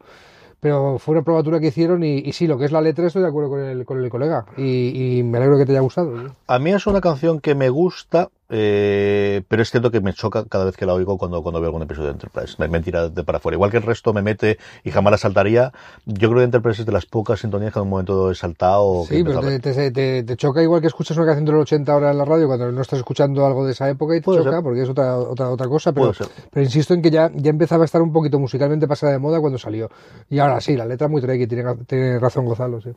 pero 0.60 1.00
fue 1.00 1.16
una 1.16 1.24
probatura 1.24 1.58
que 1.58 1.66
hicieron 1.66 2.04
y, 2.04 2.18
y 2.18 2.32
sí, 2.32 2.46
lo 2.46 2.56
que 2.58 2.66
es 2.66 2.70
la 2.70 2.80
letra 2.80 3.08
estoy 3.08 3.22
de 3.22 3.28
acuerdo 3.28 3.50
con 3.50 3.58
el, 3.60 3.84
con 3.84 4.00
el 4.00 4.08
colega. 4.08 4.46
Y, 4.56 5.18
y 5.18 5.22
me 5.24 5.38
alegro 5.38 5.58
que 5.58 5.66
te 5.66 5.72
haya 5.72 5.80
gustado. 5.80 6.12
A 6.46 6.58
mí 6.60 6.70
es 6.70 6.86
una 6.86 7.00
canción 7.00 7.40
que 7.40 7.56
me 7.56 7.70
gusta, 7.70 8.28
eh, 8.50 9.42
pero 9.48 9.62
es 9.62 9.70
cierto 9.70 9.90
que 9.90 10.00
me 10.00 10.12
choca 10.12 10.44
cada 10.46 10.64
vez 10.64 10.76
que 10.76 10.84
la 10.86 10.94
oigo 10.94 11.16
cuando, 11.18 11.42
cuando 11.42 11.60
veo 11.60 11.68
algún 11.68 11.82
episodio 11.82 12.08
de 12.08 12.12
Enterprise. 12.14 12.56
Me, 12.58 12.68
me 12.68 12.80
tira 12.80 13.08
de 13.08 13.22
para 13.24 13.38
afuera. 13.38 13.54
Igual 13.56 13.70
que 13.70 13.76
el 13.76 13.82
resto 13.84 14.12
me 14.12 14.22
mete 14.22 14.58
y 14.84 14.90
jamás 14.90 15.12
la 15.12 15.18
saltaría. 15.18 15.72
Yo 16.06 16.28
creo 16.28 16.40
que 16.40 16.44
Enterprise 16.44 16.82
es 16.82 16.86
de 16.86 16.92
las 16.92 17.06
pocas 17.06 17.40
sintonías 17.40 17.72
que 17.72 17.78
en 17.78 17.84
un 17.84 17.90
momento 17.90 18.30
he 18.30 18.34
saltado. 18.34 19.04
Sí, 19.08 19.22
pero 19.24 19.40
te, 19.40 19.58
te- 19.60 19.90
te- 19.90 20.22
te 20.24 20.36
choca 20.36 20.62
igual 20.62 20.80
que 20.80 20.88
escuchas 20.88 21.16
una 21.16 21.26
canción 21.26 21.44
de 21.46 21.52
los 21.52 21.62
80 21.62 21.92
ahora 21.92 22.10
en 22.10 22.18
la 22.18 22.24
radio 22.24 22.46
cuando 22.46 22.70
no 22.72 22.82
estás 22.82 22.98
escuchando 22.98 23.46
algo 23.46 23.64
de 23.64 23.72
esa 23.72 23.88
época 23.88 24.14
y 24.16 24.20
te 24.20 24.24
Puede 24.24 24.40
choca 24.40 24.50
ser. 24.56 24.62
porque 24.62 24.82
es 24.82 24.88
otra, 24.88 25.16
otra, 25.18 25.50
otra 25.50 25.68
cosa. 25.68 25.92
Pero, 25.92 26.12
pero 26.50 26.64
insisto 26.64 26.94
en 26.94 27.02
que 27.02 27.10
ya, 27.10 27.30
ya 27.34 27.50
empezaba 27.50 27.84
a 27.84 27.86
estar 27.86 28.02
un 28.02 28.12
poquito 28.12 28.38
musicalmente 28.38 28.86
pasada 28.88 29.12
de 29.12 29.18
moda 29.18 29.40
cuando 29.40 29.58
salió. 29.58 29.88
Y 30.28 30.38
ahora 30.38 30.60
sí, 30.60 30.76
la 30.76 30.86
letra 30.86 31.08
muy 31.08 31.20
tricky, 31.22 31.46
tiene, 31.46 31.64
tiene 31.86 32.18
razón 32.18 32.44
Gonzalo. 32.46 32.80
Sí. 32.80 32.90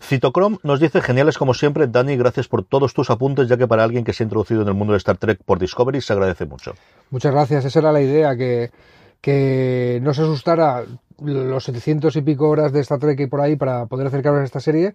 Citocrom 0.00 0.58
nos 0.62 0.80
dice, 0.80 1.00
geniales 1.00 1.38
como 1.38 1.54
siempre, 1.54 1.86
Dani, 1.86 2.16
gracias 2.16 2.48
por 2.48 2.64
todos 2.64 2.94
tus 2.94 3.10
apuntes, 3.10 3.48
ya 3.48 3.56
que 3.56 3.66
para 3.66 3.84
alguien 3.84 4.04
que 4.04 4.12
se 4.12 4.22
ha 4.22 4.26
introducido 4.26 4.62
en 4.62 4.68
el 4.68 4.74
mundo 4.74 4.91
de 4.92 4.98
Star 4.98 5.18
Trek 5.18 5.40
por 5.44 5.58
Discovery 5.58 6.00
se 6.00 6.12
agradece 6.12 6.46
mucho. 6.46 6.74
Muchas 7.10 7.32
gracias, 7.32 7.64
esa 7.64 7.78
era 7.78 7.92
la 7.92 8.00
idea, 8.00 8.36
que, 8.36 8.70
que 9.20 10.00
no 10.02 10.14
se 10.14 10.22
asustara 10.22 10.84
los 11.18 11.64
700 11.64 12.16
y 12.16 12.22
pico 12.22 12.48
horas 12.48 12.72
de 12.72 12.80
Star 12.80 12.98
Trek 12.98 13.20
y 13.20 13.26
por 13.26 13.40
ahí 13.40 13.56
para 13.56 13.86
poder 13.86 14.06
acercarnos 14.06 14.42
a 14.42 14.44
esta 14.44 14.60
serie. 14.60 14.94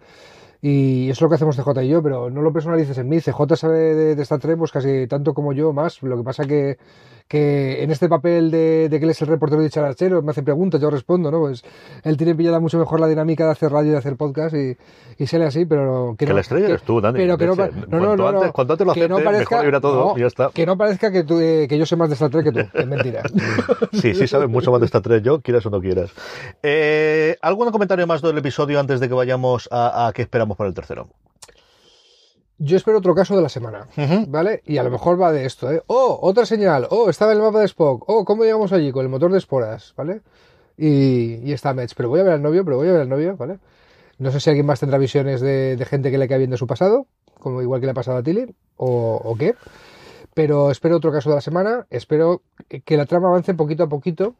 Y 0.61 1.05
eso 1.09 1.13
es 1.19 1.21
lo 1.21 1.29
que 1.29 1.35
hacemos 1.35 1.55
CJ 1.55 1.83
y 1.83 1.87
yo, 1.89 2.01
pero 2.01 2.29
no 2.29 2.41
lo 2.41 2.51
personalices 2.51 2.97
en 2.97 3.07
mí. 3.09 3.19
CJ 3.21 3.55
sabe 3.55 3.77
de, 3.95 4.15
de 4.15 4.23
Star 4.23 4.39
Trek 4.39 4.57
pues 4.57 4.71
casi 4.71 5.07
tanto 5.07 5.33
como 5.33 5.53
yo, 5.53 5.71
más. 5.73 6.01
Lo 6.01 6.17
que 6.17 6.23
pasa 6.23 6.45
que, 6.45 6.77
que 7.27 7.83
en 7.83 7.91
este 7.91 8.09
papel 8.09 8.49
de, 8.49 8.89
de 8.89 8.97
que 8.99 9.05
él 9.05 9.11
es 9.11 9.21
el 9.21 9.27
reportero 9.27 9.61
de 9.61 9.69
Charachero, 9.69 10.21
me 10.23 10.31
hace 10.31 10.41
preguntas, 10.43 10.81
yo 10.81 10.89
respondo, 10.89 11.29
¿no? 11.29 11.39
Pues 11.41 11.63
él 12.03 12.17
tiene 12.17 12.33
pillada 12.33 12.59
mucho 12.59 12.79
mejor 12.79 12.99
la 12.99 13.07
dinámica 13.07 13.45
de 13.45 13.51
hacer 13.51 13.71
radio 13.71 13.89
y 13.89 13.91
de 13.91 13.97
hacer 13.97 14.15
podcast 14.15 14.55
y, 14.55 14.75
y 15.19 15.27
sale 15.27 15.45
así, 15.45 15.65
pero 15.65 16.15
que, 16.17 16.25
Que 16.25 16.29
no- 16.31 16.35
la 16.35 16.41
estrella 16.41 16.65
que- 16.67 16.71
eres 16.73 16.83
tú, 16.83 17.01
Dani. 17.01 17.17
Pero 17.19 17.37
que 17.37 17.45
no, 17.45 17.55
no, 17.55 17.63
no, 17.65 17.71
Cuanto 17.87 18.15
no, 18.17 18.27
antes- 18.39 18.51
cuanto 18.51 18.73
antes 18.73 18.85
lo 18.87 18.91
aceptes, 18.93 19.09
mejor 19.39 19.65
irá 19.67 19.79
todo, 19.81 20.13
y 20.17 20.21
ya 20.21 20.27
está. 20.27 20.49
Que 20.53 20.65
no 20.65 20.77
parezca 20.77 21.11
que, 21.11 21.23
tú, 21.23 21.39
eh, 21.39 21.67
que 21.69 21.77
yo 21.77 21.85
sé 21.85 21.95
más 21.95 22.09
de 22.09 22.15
Star 22.15 22.29
Trek 22.31 22.45
que 22.45 22.51
tú, 22.51 22.59
es 22.73 22.87
mentira. 22.87 23.21
Sí, 23.93 24.13
sí, 24.15 24.27
sabes 24.27 24.47
mucho 24.49 24.71
más 24.71 24.79
de 24.79 24.85
Star 24.85 25.01
Trek, 25.01 25.23
yo, 25.23 25.41
quieras 25.41 25.65
o 25.65 25.69
no 25.69 25.79
quieras. 25.81 26.11
Eh, 26.63 27.35
¿Algún 27.41 27.69
comentario 27.71 28.05
más 28.07 28.21
del 28.21 28.37
episodio 28.37 28.79
antes 28.79 28.99
de 28.99 29.07
que 29.07 29.13
vayamos 29.13 29.67
a, 29.71 30.07
a 30.07 30.13
qué 30.13 30.21
esperamos 30.21 30.46
para 30.55 30.69
el 30.69 30.73
tercero? 30.73 31.09
Yo 32.59 32.75
espero 32.75 32.97
otro 32.97 33.13
caso 33.13 33.35
de 33.35 33.41
la 33.43 33.49
semana, 33.49 33.87
Ujú. 33.95 34.25
¿vale? 34.29 34.63
Y 34.65 34.77
a 34.77 34.83
lo 34.83 34.89
mejor 34.89 35.21
va 35.21 35.31
de 35.31 35.45
esto, 35.45 35.71
¿eh? 35.71 35.83
Oh, 35.85 36.17
otra 36.23 36.45
señal. 36.45 36.87
Oh, 36.89 37.09
estaba 37.09 37.31
en 37.33 37.37
el 37.37 37.43
mapa 37.43 37.59
de 37.59 37.65
Spock. 37.65 38.03
Oh, 38.07 38.25
¿cómo 38.25 38.43
llegamos 38.43 38.73
allí? 38.73 38.91
Con 38.91 39.03
el 39.03 39.09
motor 39.09 39.31
de 39.31 39.37
esporas, 39.37 39.93
¿vale? 39.95 40.21
Y, 40.75 41.35
y 41.43 41.53
está 41.53 41.75
Metz. 41.75 41.93
Pero 41.93 42.09
voy 42.09 42.19
a 42.19 42.23
ver 42.23 42.33
al 42.33 42.41
novio, 42.41 42.65
pero 42.65 42.77
voy 42.77 42.87
a 42.87 42.93
ver 42.93 43.01
al 43.01 43.09
novio, 43.09 43.37
¿vale? 43.37 43.59
No 44.17 44.31
sé 44.31 44.39
si 44.39 44.49
alguien 44.49 44.65
más 44.65 44.79
tendrá 44.79 44.97
visiones 44.97 45.39
de, 45.41 45.75
de 45.75 45.85
gente 45.85 46.09
que 46.09 46.17
le 46.17 46.27
cae 46.27 46.39
bien 46.39 46.49
de 46.49 46.57
su 46.57 46.65
pasado, 46.65 47.05
como 47.39 47.61
igual 47.61 47.79
que 47.79 47.85
le 47.85 47.91
ha 47.91 47.95
pasado 47.95 48.17
a 48.17 48.23
Tilly, 48.23 48.55
o, 48.77 49.21
o 49.23 49.35
qué. 49.35 49.53
Pero 50.33 50.71
espero 50.71 50.97
otro 50.97 51.11
caso 51.11 51.29
de 51.29 51.35
la 51.35 51.41
semana. 51.41 51.85
Espero 51.91 52.41
que 52.85 52.97
la 52.97 53.05
trama 53.05 53.27
avance 53.27 53.53
poquito 53.53 53.83
a 53.83 53.89
poquito 53.89 54.33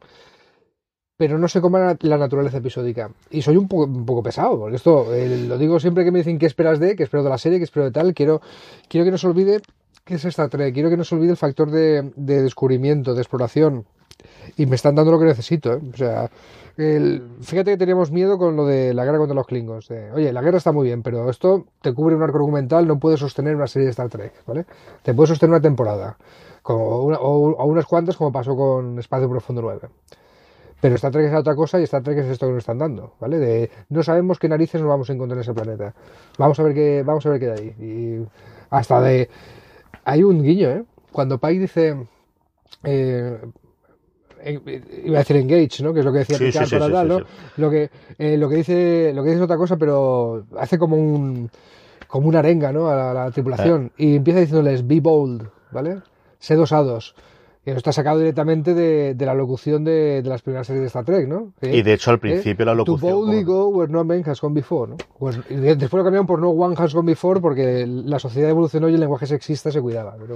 pero 1.18 1.36
no 1.36 1.48
cómo 1.60 1.78
era 1.78 1.96
la 2.02 2.16
naturaleza 2.16 2.58
episódica. 2.58 3.10
Y 3.30 3.42
soy 3.42 3.56
un 3.56 3.66
poco, 3.66 4.22
pesado, 4.22 4.56
porque 4.56 4.76
esto 4.76 5.12
eh, 5.12 5.44
lo 5.48 5.58
digo 5.58 5.80
siempre 5.80 6.04
que 6.04 6.12
me 6.12 6.18
dicen 6.20 6.38
qué 6.38 6.46
esperas 6.46 6.78
de, 6.78 6.94
qué 6.94 7.02
espero 7.02 7.24
de 7.24 7.28
la 7.28 7.38
serie, 7.38 7.58
qué 7.58 7.64
espero 7.64 7.84
de 7.86 7.90
tal. 7.90 8.14
Quiero, 8.14 8.40
quiero 8.88 9.04
que 9.04 9.10
no 9.10 9.18
se 9.18 9.26
olvide 9.26 9.60
qué 10.04 10.14
es 10.14 10.24
esta 10.24 10.48
Trek, 10.48 10.72
quiero 10.72 10.88
que 10.90 10.96
no 10.96 11.02
se 11.02 11.16
olvide 11.16 11.32
el 11.32 11.36
factor 11.36 11.72
de, 11.72 12.12
de 12.14 12.42
descubrimiento, 12.42 13.14
de 13.14 13.20
exploración. 13.20 13.84
Y 14.56 14.66
me 14.66 14.76
están 14.76 14.94
dando 14.94 15.10
lo 15.10 15.18
que 15.18 15.24
necesito, 15.24 15.72
¿eh? 15.74 15.80
O 15.92 15.96
sea, 15.96 16.30
fíjate 16.76 17.72
que 17.72 17.76
teníamos 17.76 18.12
miedo 18.12 18.38
con 18.38 18.54
lo 18.54 18.64
de 18.64 18.94
la 18.94 19.04
guerra 19.04 19.18
contra 19.18 19.34
los 19.34 19.46
Klingons. 19.46 19.90
Oye, 20.14 20.32
la 20.32 20.40
guerra 20.40 20.58
está 20.58 20.70
muy 20.70 20.86
bien, 20.86 21.02
pero 21.02 21.28
esto 21.30 21.66
te 21.82 21.92
cubre 21.92 22.14
un 22.14 22.22
arco 22.22 22.36
argumental, 22.38 22.86
no 22.86 23.00
puede 23.00 23.16
sostener 23.16 23.56
una 23.56 23.66
serie 23.66 23.86
de 23.86 23.90
Star 23.90 24.08
Trek, 24.08 24.32
¿vale? 24.46 24.66
Te 25.02 25.14
puede 25.14 25.26
sostener 25.26 25.50
una 25.50 25.60
temporada, 25.62 26.16
como 26.62 27.02
una- 27.02 27.18
o 27.18 27.64
unas 27.66 27.86
cuantas, 27.86 28.16
como 28.16 28.30
pasó 28.30 28.54
con 28.56 29.00
Espacio 29.00 29.28
Profundo 29.28 29.62
9. 29.62 29.80
Pero 30.80 30.94
Star 30.94 31.10
Trek 31.10 31.26
es 31.26 31.34
otra 31.34 31.56
cosa 31.56 31.80
y 31.80 31.84
Star 31.84 32.02
Trek 32.02 32.18
es 32.18 32.26
esto 32.26 32.46
que 32.46 32.52
nos 32.52 32.60
están 32.60 32.78
dando, 32.78 33.14
¿vale? 33.20 33.38
De, 33.38 33.70
no 33.88 34.02
sabemos 34.02 34.38
qué 34.38 34.48
narices 34.48 34.80
nos 34.80 34.88
vamos 34.88 35.10
a 35.10 35.12
encontrar 35.12 35.36
en 35.38 35.42
ese 35.42 35.52
planeta. 35.52 35.94
Vamos 36.38 36.58
a 36.60 36.62
ver 36.62 36.74
qué, 36.74 37.02
vamos 37.04 37.26
a 37.26 37.30
ver 37.30 37.40
qué 37.40 37.50
hay 37.50 37.58
ahí. 37.58 37.84
Y 37.84 38.26
hasta 38.70 39.00
de 39.00 39.28
hay 40.04 40.22
un 40.22 40.42
guiño, 40.42 40.68
¿eh? 40.70 40.84
Cuando 41.12 41.38
Pike 41.38 41.60
dice. 41.60 41.96
Eh, 42.84 43.38
eh, 44.40 44.82
iba 45.04 45.16
a 45.16 45.18
decir 45.18 45.36
engage, 45.36 45.82
¿no? 45.82 45.92
Que 45.92 46.00
es 46.00 46.06
lo 46.06 46.12
que 46.12 46.18
decía 46.18 46.38
Sí, 46.38 46.44
Picard 46.46 46.64
sí, 46.64 46.70
sí, 46.70 46.76
para 46.76 46.86
sí, 46.86 46.92
tal, 46.92 47.08
sí, 47.10 47.16
¿no? 47.18 47.26
Lo 47.56 47.70
que 47.70 47.90
eh, 48.18 48.36
lo 48.36 48.48
que 48.48 48.56
dice 48.56 49.12
lo 49.14 49.22
que 49.22 49.30
dice 49.30 49.38
es 49.40 49.44
otra 49.44 49.56
cosa, 49.56 49.76
pero 49.76 50.46
hace 50.56 50.78
como 50.78 50.96
un 50.96 51.50
como 52.06 52.28
una 52.28 52.38
arenga, 52.38 52.72
¿no? 52.72 52.88
A 52.88 52.94
la, 52.94 53.10
a 53.10 53.14
la 53.14 53.30
tripulación 53.32 53.86
Eh. 53.98 54.04
y 54.04 54.16
empieza 54.16 54.40
diciéndoles 54.40 54.86
be 54.86 55.00
bold, 55.00 55.48
¿vale? 55.72 55.98
Sed 56.38 56.60
osados. 56.60 57.16
Que 57.72 57.78
está 57.78 57.92
sacado 57.92 58.18
directamente 58.18 58.74
de, 58.74 59.14
de 59.14 59.26
la 59.26 59.34
locución 59.34 59.84
de, 59.84 60.22
de 60.22 60.28
las 60.28 60.42
primeras 60.42 60.66
series 60.66 60.82
de 60.82 60.86
Star 60.88 61.04
Trek, 61.04 61.28
¿no? 61.28 61.52
Y 61.62 61.82
de 61.82 61.92
hecho, 61.92 62.10
al 62.10 62.18
principio 62.18 62.64
la 62.66 62.72
To 62.72 62.76
locución. 62.76 63.12
boldly 63.12 63.42
go 63.44 63.68
where 63.68 63.92
no 63.92 64.04
man 64.04 64.22
has 64.26 64.40
gone 64.40 64.54
before, 64.54 64.90
¿no? 64.90 64.96
Pues- 65.18 65.38
después 65.48 65.92
lo 65.92 66.04
cambiaron 66.04 66.26
por 66.26 66.40
no 66.40 66.50
one 66.50 66.74
has 66.78 66.94
gone 66.94 67.06
before 67.06 67.40
porque 67.40 67.86
la 67.86 68.18
sociedad 68.18 68.50
evolucionó 68.50 68.88
y 68.88 68.94
el 68.94 69.00
lenguaje 69.00 69.26
sexista 69.26 69.70
se 69.70 69.80
cuidaba. 69.80 70.16
Pero, 70.18 70.34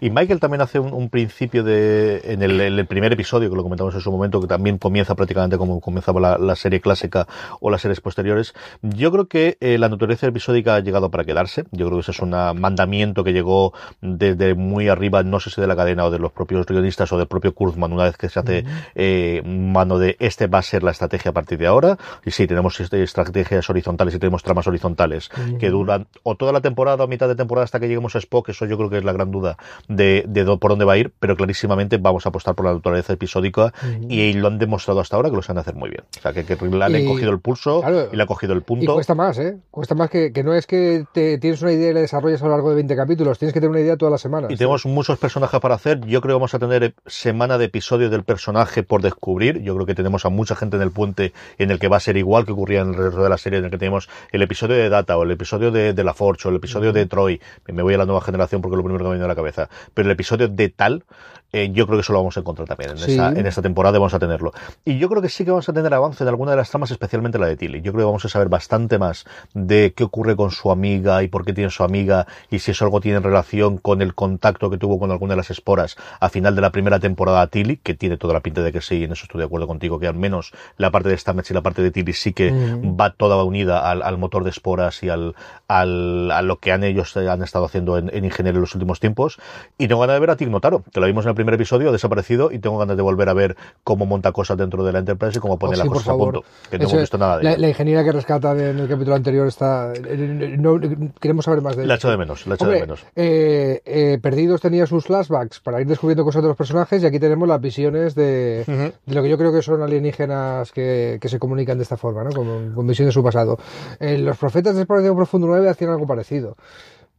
Y 0.00 0.10
Michael 0.10 0.40
también 0.40 0.60
hace 0.60 0.78
un, 0.78 0.92
un 0.92 1.08
principio 1.10 1.62
de. 1.64 2.20
En 2.24 2.42
el, 2.42 2.60
en 2.60 2.78
el 2.78 2.86
primer 2.86 3.12
episodio, 3.12 3.50
que 3.50 3.56
lo 3.56 3.62
comentamos 3.62 3.94
en 3.94 4.00
su 4.00 4.10
momento, 4.10 4.40
que 4.40 4.46
también 4.46 4.78
comienza 4.78 5.14
prácticamente 5.14 5.58
como 5.58 5.80
comenzaba 5.80 6.20
la, 6.20 6.38
la 6.38 6.56
serie 6.56 6.80
clásica 6.80 7.26
o 7.60 7.70
las 7.70 7.80
series 7.82 8.00
posteriores. 8.00 8.54
Yo 8.82 9.10
creo 9.12 9.28
que 9.28 9.56
eh, 9.60 9.78
la 9.78 9.88
naturaleza 9.88 10.26
episódica 10.26 10.76
ha 10.76 10.80
llegado 10.80 11.10
para 11.10 11.24
quedarse. 11.24 11.64
Yo 11.72 11.86
creo 11.86 11.98
que 11.98 12.02
ese 12.02 12.10
es 12.12 12.20
un 12.20 12.30
mandamiento 12.30 13.24
que 13.24 13.32
llegó 13.32 13.72
desde 14.00 14.54
muy 14.54 14.88
arriba, 14.88 15.22
no 15.22 15.40
sé 15.40 15.50
si 15.50 15.60
de 15.60 15.66
la 15.66 15.76
cadena 15.76 16.07
o 16.08 16.10
de 16.10 16.18
los 16.18 16.32
propios 16.32 16.66
guionistas 16.66 17.12
o 17.12 17.18
del 17.18 17.26
propio 17.28 17.54
Kurzman, 17.54 17.92
una 17.92 18.04
vez 18.04 18.16
que 18.16 18.28
se 18.28 18.40
hace 18.40 18.64
eh, 18.94 19.42
mano 19.44 19.98
de 19.98 20.16
este 20.18 20.46
va 20.46 20.58
a 20.58 20.62
ser 20.62 20.82
la 20.82 20.90
estrategia 20.90 21.30
a 21.30 21.34
partir 21.34 21.58
de 21.58 21.66
ahora. 21.66 21.96
Y 22.24 22.30
sí, 22.30 22.46
tenemos 22.46 22.78
estrategias 22.80 23.68
horizontales 23.70 24.14
y 24.14 24.18
tenemos 24.18 24.42
tramas 24.42 24.66
horizontales 24.66 25.30
que 25.58 25.70
duran 25.70 26.06
o 26.22 26.36
toda 26.36 26.52
la 26.52 26.60
temporada 26.60 27.04
o 27.04 27.08
mitad 27.08 27.28
de 27.28 27.34
temporada 27.34 27.64
hasta 27.64 27.80
que 27.80 27.86
lleguemos 27.88 28.14
a 28.16 28.18
Spock. 28.18 28.48
Eso 28.50 28.66
yo 28.66 28.76
creo 28.76 28.90
que 28.90 28.98
es 28.98 29.04
la 29.04 29.12
gran 29.12 29.30
duda 29.30 29.56
de, 29.88 30.24
de 30.26 30.44
por 30.58 30.70
dónde 30.70 30.84
va 30.84 30.94
a 30.94 30.96
ir, 30.98 31.12
pero 31.20 31.36
clarísimamente 31.36 31.98
vamos 31.98 32.26
a 32.26 32.30
apostar 32.30 32.54
por 32.54 32.66
la 32.66 32.72
naturaleza 32.74 33.12
episódica 33.12 33.72
y 34.08 34.32
lo 34.34 34.48
han 34.48 34.58
demostrado 34.58 35.00
hasta 35.00 35.16
ahora 35.16 35.30
que 35.30 35.36
lo 35.36 35.42
saben 35.42 35.60
hacer 35.60 35.74
muy 35.74 35.90
bien. 35.90 36.04
O 36.18 36.20
sea, 36.20 36.32
que, 36.32 36.44
que 36.44 36.56
le 36.56 36.84
han 36.84 36.96
Y- 36.96 37.06
cogido 37.06 37.30
el 37.30 37.40
pulso 37.40 37.80
claro, 37.80 38.08
y 38.12 38.16
le 38.16 38.22
han 38.22 38.26
cogido 38.28 38.52
el 38.52 38.60
y 38.60 38.62
punto. 38.62 38.94
cuesta 38.94 39.14
más, 39.14 39.38
¿eh? 39.38 39.56
Cuesta 39.70 39.94
más 39.94 40.10
que, 40.10 40.32
que 40.32 40.42
no 40.42 40.54
es 40.54 40.66
que 40.66 41.04
te, 41.12 41.38
tienes 41.38 41.60
una 41.62 41.72
idea 41.72 41.90
y 41.90 41.94
la 41.94 42.00
desarrollas 42.00 42.42
a 42.42 42.46
lo 42.46 42.50
largo 42.52 42.70
de 42.70 42.76
20 42.76 42.96
capítulos, 42.96 43.38
tienes 43.38 43.52
que 43.52 43.60
tener 43.60 43.70
una 43.70 43.80
idea 43.80 43.96
todas 43.96 44.12
las 44.12 44.20
semanas. 44.20 44.50
Y 44.50 44.56
tenemos 44.56 44.84
muchos 44.86 45.18
personajes 45.18 45.60
para 45.60 45.74
hacer. 45.74 45.87
Yo 45.94 46.20
creo 46.20 46.32
que 46.32 46.32
vamos 46.34 46.54
a 46.54 46.58
tener 46.58 46.82
eh, 46.84 46.94
semana 47.06 47.58
de 47.58 47.66
episodios 47.66 48.10
del 48.10 48.24
personaje 48.24 48.82
por 48.82 49.02
descubrir. 49.02 49.62
Yo 49.62 49.74
creo 49.74 49.86
que 49.86 49.94
tenemos 49.94 50.24
a 50.24 50.28
mucha 50.28 50.54
gente 50.56 50.76
en 50.76 50.82
el 50.82 50.90
puente 50.90 51.32
en 51.58 51.70
el 51.70 51.78
que 51.78 51.88
va 51.88 51.96
a 51.96 52.00
ser 52.00 52.16
igual 52.16 52.44
que 52.46 52.52
ocurría 52.52 52.80
en 52.80 52.88
el 52.88 52.94
resto 52.96 53.22
de 53.22 53.28
la 53.28 53.38
serie, 53.38 53.58
en 53.58 53.66
el 53.66 53.70
que 53.70 53.78
tenemos 53.78 54.08
el 54.32 54.42
episodio 54.42 54.76
de 54.76 54.88
Data 54.88 55.16
o 55.16 55.22
el 55.22 55.30
episodio 55.30 55.70
de, 55.70 55.92
de 55.92 56.04
La 56.04 56.14
Forge 56.14 56.48
o 56.48 56.50
el 56.50 56.56
episodio 56.56 56.92
de 56.92 57.06
Troy. 57.06 57.40
Me 57.66 57.82
voy 57.82 57.94
a 57.94 57.98
la 57.98 58.06
nueva 58.06 58.20
generación 58.20 58.60
porque 58.60 58.74
es 58.74 58.78
lo 58.78 58.84
primero 58.84 59.04
que 59.04 59.08
me 59.10 59.14
viene 59.14 59.24
a 59.24 59.28
la 59.28 59.36
cabeza. 59.36 59.68
Pero 59.94 60.06
el 60.08 60.12
episodio 60.12 60.48
de 60.48 60.68
tal, 60.68 61.04
eh, 61.52 61.70
yo 61.72 61.86
creo 61.86 61.96
que 61.98 62.02
eso 62.02 62.12
lo 62.12 62.18
vamos 62.18 62.36
a 62.36 62.40
encontrar 62.40 62.68
también 62.68 62.90
en, 62.90 62.98
Sí. 62.98 63.12
esa- 63.12 63.30
en 63.30 63.46
esta 63.46 63.62
temporada 63.62 63.98
vamos 63.98 64.12
a 64.14 64.18
tenerlo. 64.18 64.52
Y 64.84 64.98
yo 64.98 65.08
creo 65.08 65.22
que 65.22 65.28
sí 65.30 65.44
que 65.44 65.50
vamos 65.50 65.68
a 65.68 65.72
tener 65.72 65.94
avance 65.94 66.22
en 66.22 66.28
alguna 66.28 66.50
de 66.50 66.58
las 66.58 66.68
tramas, 66.70 66.90
especialmente 66.90 67.38
la 67.38 67.46
de 67.46 67.56
Tilly. 67.56 67.78
Yo 67.80 67.92
creo 67.92 68.02
que 68.02 68.06
vamos 68.06 68.24
a 68.24 68.28
saber 68.28 68.48
bastante 68.48 68.98
más 68.98 69.24
de 69.54 69.94
qué 69.96 70.04
ocurre 70.04 70.36
con 70.36 70.50
su 70.50 70.70
amiga 70.70 71.22
y 71.22 71.28
por 71.28 71.44
qué 71.46 71.52
tiene 71.54 71.70
su 71.70 71.84
amiga 71.84 72.26
y 72.50 72.58
si 72.58 72.72
eso 72.72 72.84
algo 72.84 73.00
tiene 73.00 73.20
relación 73.20 73.78
con 73.78 74.02
el 74.02 74.14
contacto 74.14 74.68
que 74.70 74.76
tuvo 74.76 74.98
con 74.98 75.10
alguna 75.10 75.32
de 75.32 75.36
las 75.38 75.50
esporas 75.50 75.77
a 76.20 76.28
final 76.28 76.54
de 76.54 76.60
la 76.62 76.70
primera 76.72 76.98
temporada 76.98 77.46
Tilly, 77.46 77.76
que 77.78 77.94
tiene 77.94 78.16
toda 78.16 78.34
la 78.34 78.40
pinta 78.40 78.62
de 78.62 78.72
que 78.72 78.80
sí, 78.80 78.96
y 78.96 79.04
en 79.04 79.12
eso 79.12 79.24
estoy 79.24 79.38
de 79.38 79.44
acuerdo 79.46 79.66
contigo, 79.66 79.98
que 79.98 80.06
al 80.06 80.14
menos 80.14 80.52
la 80.76 80.90
parte 80.90 81.08
de 81.08 81.16
Stamets 81.16 81.50
y 81.50 81.54
la 81.54 81.62
parte 81.62 81.82
de 81.82 81.90
Tilly 81.90 82.12
sí 82.12 82.32
que 82.32 82.50
Mm. 82.52 82.98
va 83.00 83.10
toda 83.12 83.42
unida 83.44 83.90
al, 83.90 84.02
al 84.02 84.18
motor 84.18 84.44
de 84.44 84.50
esporas 84.50 85.02
y 85.02 85.08
al, 85.08 85.34
al- 85.68 86.30
a 86.30 86.42
lo 86.42 86.58
que 86.58 86.72
han 86.72 86.84
ellos 86.84 87.16
eh, 87.16 87.28
han 87.28 87.42
estado 87.42 87.64
haciendo 87.66 87.98
en, 87.98 88.10
en 88.14 88.24
Ingeniería 88.24 88.56
en 88.58 88.62
los 88.62 88.74
últimos 88.74 89.00
tiempos. 89.00 89.38
Y 89.76 89.88
tengo 89.88 90.00
ganas 90.00 90.16
de 90.16 90.20
ver 90.20 90.30
a 90.30 90.36
Tig 90.36 90.48
Notaro, 90.50 90.82
que 90.92 91.00
lo 91.00 91.06
vimos 91.06 91.24
en 91.24 91.30
el 91.30 91.34
primer 91.34 91.54
episodio, 91.54 91.88
ha 91.90 91.92
desaparecido, 91.92 92.50
y 92.52 92.58
tengo 92.58 92.78
ganas 92.78 92.96
de 92.96 93.02
volver 93.02 93.28
a 93.28 93.34
ver 93.34 93.56
cómo 93.84 94.06
monta 94.06 94.32
cosas 94.32 94.56
dentro 94.56 94.84
de 94.84 94.92
la 94.92 94.98
Enterprise 95.00 95.38
y 95.38 95.40
cómo 95.40 95.58
pone 95.58 95.74
Oh, 95.74 95.76
las 95.76 95.82
sí, 95.82 95.88
por 95.88 95.96
cosas 95.98 96.14
a 96.14 96.16
punto. 96.16 96.44
Que 96.70 96.78
no 96.78 96.84
Eso 96.84 96.92
hemos 96.92 97.02
visto 97.02 97.18
nada 97.18 97.38
de 97.38 97.44
la, 97.44 97.56
la 97.58 97.68
ingeniera 97.68 98.02
que 98.04 98.12
rescata 98.12 98.52
en 98.52 98.78
el 98.78 98.88
capítulo 98.88 99.14
anterior 99.16 99.46
está. 99.46 99.92
eh, 99.94 100.56
no- 100.58 100.78
queremos 101.20 101.44
saber 101.44 101.62
más 101.62 101.76
de 101.76 101.82
La 101.86 101.94
ella. 101.94 101.94
echo 101.96 102.10
de 102.10 102.16
menos, 102.16 102.46
la 102.46 102.54
echo 102.54 102.64
Hombre, 102.64 102.76
de 102.80 102.86
menos. 102.86 103.04
eh, 103.14 103.82
eh, 103.84 104.18
Perdidos 104.22 104.60
tenía 104.60 104.86
sus 104.86 105.04
flashbacks 105.04 105.60
para 105.68 105.82
ir 105.82 105.86
descubriendo 105.86 106.24
cosas 106.24 106.40
de 106.40 106.48
los 106.48 106.56
personajes 106.56 107.02
y 107.02 107.04
aquí 107.04 107.20
tenemos 107.20 107.46
las 107.46 107.60
visiones 107.60 108.14
de, 108.14 108.64
de 108.64 109.14
lo 109.14 109.22
que 109.22 109.28
yo 109.28 109.36
creo 109.36 109.52
que 109.52 109.60
son 109.60 109.82
alienígenas 109.82 110.72
que, 110.72 111.18
que 111.20 111.28
se 111.28 111.38
comunican 111.38 111.76
de 111.76 111.82
esta 111.82 111.98
forma, 111.98 112.24
¿no? 112.24 112.30
Con, 112.30 112.72
con 112.72 112.86
visiones 112.86 113.10
de 113.10 113.12
su 113.12 113.22
pasado. 113.22 113.58
Eh, 114.00 114.16
los 114.16 114.38
profetas 114.38 114.74
de 114.74 114.80
Exploración 114.80 115.14
Profundo 115.14 115.46
9 115.48 115.68
hacían 115.68 115.90
algo 115.90 116.06
parecido, 116.06 116.56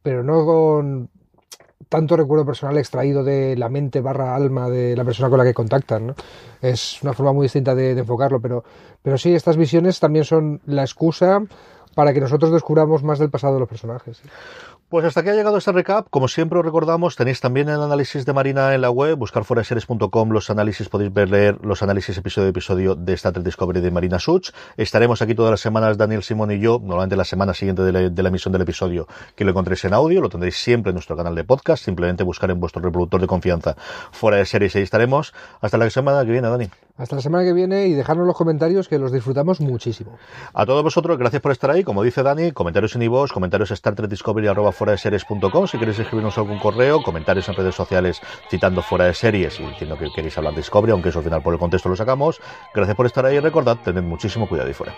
pero 0.02 0.24
no 0.24 0.44
con 0.44 1.10
tanto 1.88 2.16
recuerdo 2.16 2.44
personal 2.44 2.76
extraído 2.76 3.22
de 3.22 3.54
la 3.56 3.68
mente 3.68 4.00
barra 4.00 4.34
alma 4.34 4.68
de 4.68 4.96
la 4.96 5.04
persona 5.04 5.28
con 5.28 5.38
la 5.38 5.44
que 5.44 5.54
contactan, 5.54 6.08
¿no? 6.08 6.14
Es 6.60 7.00
una 7.04 7.12
forma 7.12 7.32
muy 7.32 7.44
distinta 7.44 7.76
de, 7.76 7.94
de 7.94 8.00
enfocarlo, 8.00 8.40
pero, 8.40 8.64
pero 9.00 9.16
sí, 9.16 9.32
estas 9.32 9.56
visiones 9.56 10.00
también 10.00 10.24
son 10.24 10.60
la 10.66 10.82
excusa 10.82 11.40
para 11.94 12.12
que 12.12 12.20
nosotros 12.20 12.52
descubramos 12.52 13.02
más 13.02 13.18
del 13.18 13.30
pasado 13.30 13.54
de 13.54 13.60
los 13.60 13.68
personajes. 13.68 14.16
¿sí? 14.16 14.28
Pues 14.90 15.04
hasta 15.04 15.20
aquí 15.20 15.28
ha 15.28 15.34
llegado 15.34 15.56
este 15.56 15.70
recap. 15.70 16.08
Como 16.10 16.26
siempre 16.26 16.58
os 16.58 16.64
recordamos, 16.64 17.14
tenéis 17.14 17.38
también 17.40 17.68
el 17.68 17.80
análisis 17.80 18.26
de 18.26 18.32
Marina 18.32 18.74
en 18.74 18.80
la 18.80 18.90
web, 18.90 19.16
buscar 19.16 19.44
foraseries.com, 19.44 20.30
los 20.30 20.50
análisis, 20.50 20.88
podéis 20.88 21.12
ver, 21.12 21.30
leer 21.30 21.64
los 21.64 21.84
análisis 21.84 22.18
episodio 22.18 22.48
a 22.48 22.50
episodio 22.50 22.96
de 22.96 23.12
Star 23.12 23.32
Trek 23.32 23.44
Discovery 23.44 23.80
de 23.80 23.92
Marina 23.92 24.18
Such. 24.18 24.50
Estaremos 24.76 25.22
aquí 25.22 25.36
todas 25.36 25.52
las 25.52 25.60
semanas, 25.60 25.96
Daniel 25.96 26.24
Simón 26.24 26.50
y 26.50 26.58
yo, 26.58 26.80
normalmente 26.82 27.14
la 27.14 27.24
semana 27.24 27.54
siguiente 27.54 27.82
de 27.82 27.92
la, 27.92 28.00
de 28.10 28.20
la 28.24 28.30
emisión 28.30 28.50
del 28.50 28.62
episodio, 28.62 29.06
que 29.36 29.44
lo 29.44 29.52
encontréis 29.52 29.84
en 29.84 29.94
audio, 29.94 30.20
lo 30.20 30.28
tendréis 30.28 30.56
siempre 30.56 30.90
en 30.90 30.94
nuestro 30.94 31.16
canal 31.16 31.36
de 31.36 31.44
podcast, 31.44 31.84
simplemente 31.84 32.24
buscar 32.24 32.50
en 32.50 32.58
vuestro 32.58 32.82
reproductor 32.82 33.20
de 33.20 33.28
confianza 33.28 33.76
fuera 34.10 34.38
de 34.38 34.44
series 34.44 34.74
y 34.74 34.78
ahí 34.78 34.82
estaremos. 34.82 35.32
Hasta 35.60 35.78
la 35.78 35.88
semana 35.90 36.24
que 36.24 36.32
viene, 36.32 36.48
Dani. 36.48 36.68
Hasta 37.00 37.16
la 37.16 37.22
semana 37.22 37.44
que 37.44 37.54
viene 37.54 37.86
y 37.86 37.94
dejarnos 37.94 38.26
los 38.26 38.36
comentarios 38.36 38.86
que 38.86 38.98
los 38.98 39.10
disfrutamos 39.10 39.58
muchísimo. 39.62 40.18
A 40.52 40.66
todos 40.66 40.82
vosotros, 40.82 41.16
gracias 41.16 41.40
por 41.40 41.50
estar 41.50 41.70
ahí. 41.70 41.82
Como 41.82 42.02
dice 42.02 42.22
Dani, 42.22 42.52
comentarios 42.52 42.94
en 42.94 43.00
iVoox, 43.00 43.32
comentarios 43.32 43.70
Star 43.70 43.94
Trek 43.94 44.10
Discovery 44.10 44.48
arroba 44.48 44.70
fuera. 44.80 44.96
Si 44.96 45.78
queréis 45.78 45.98
escribirnos 45.98 46.38
algún 46.38 46.58
correo, 46.58 47.02
comentarios 47.02 47.48
en 47.48 47.54
redes 47.54 47.74
sociales 47.74 48.20
citando 48.48 48.80
fuera 48.82 49.04
de 49.04 49.14
series 49.14 49.60
y 49.60 49.64
diciendo 49.64 49.98
que 49.98 50.10
queréis 50.10 50.36
hablar 50.38 50.54
de 50.54 50.60
Discovery, 50.60 50.92
aunque 50.92 51.10
eso 51.10 51.18
al 51.18 51.24
final 51.24 51.42
por 51.42 51.52
el 51.52 51.60
contexto 51.60 51.88
lo 51.88 51.96
sacamos. 51.96 52.40
Gracias 52.74 52.96
por 52.96 53.06
estar 53.06 53.26
ahí 53.26 53.36
y 53.36 53.40
recordad, 53.40 53.76
tened 53.84 54.02
muchísimo 54.02 54.48
cuidado 54.48 54.70
y 54.70 54.74
fuera. 54.74 54.94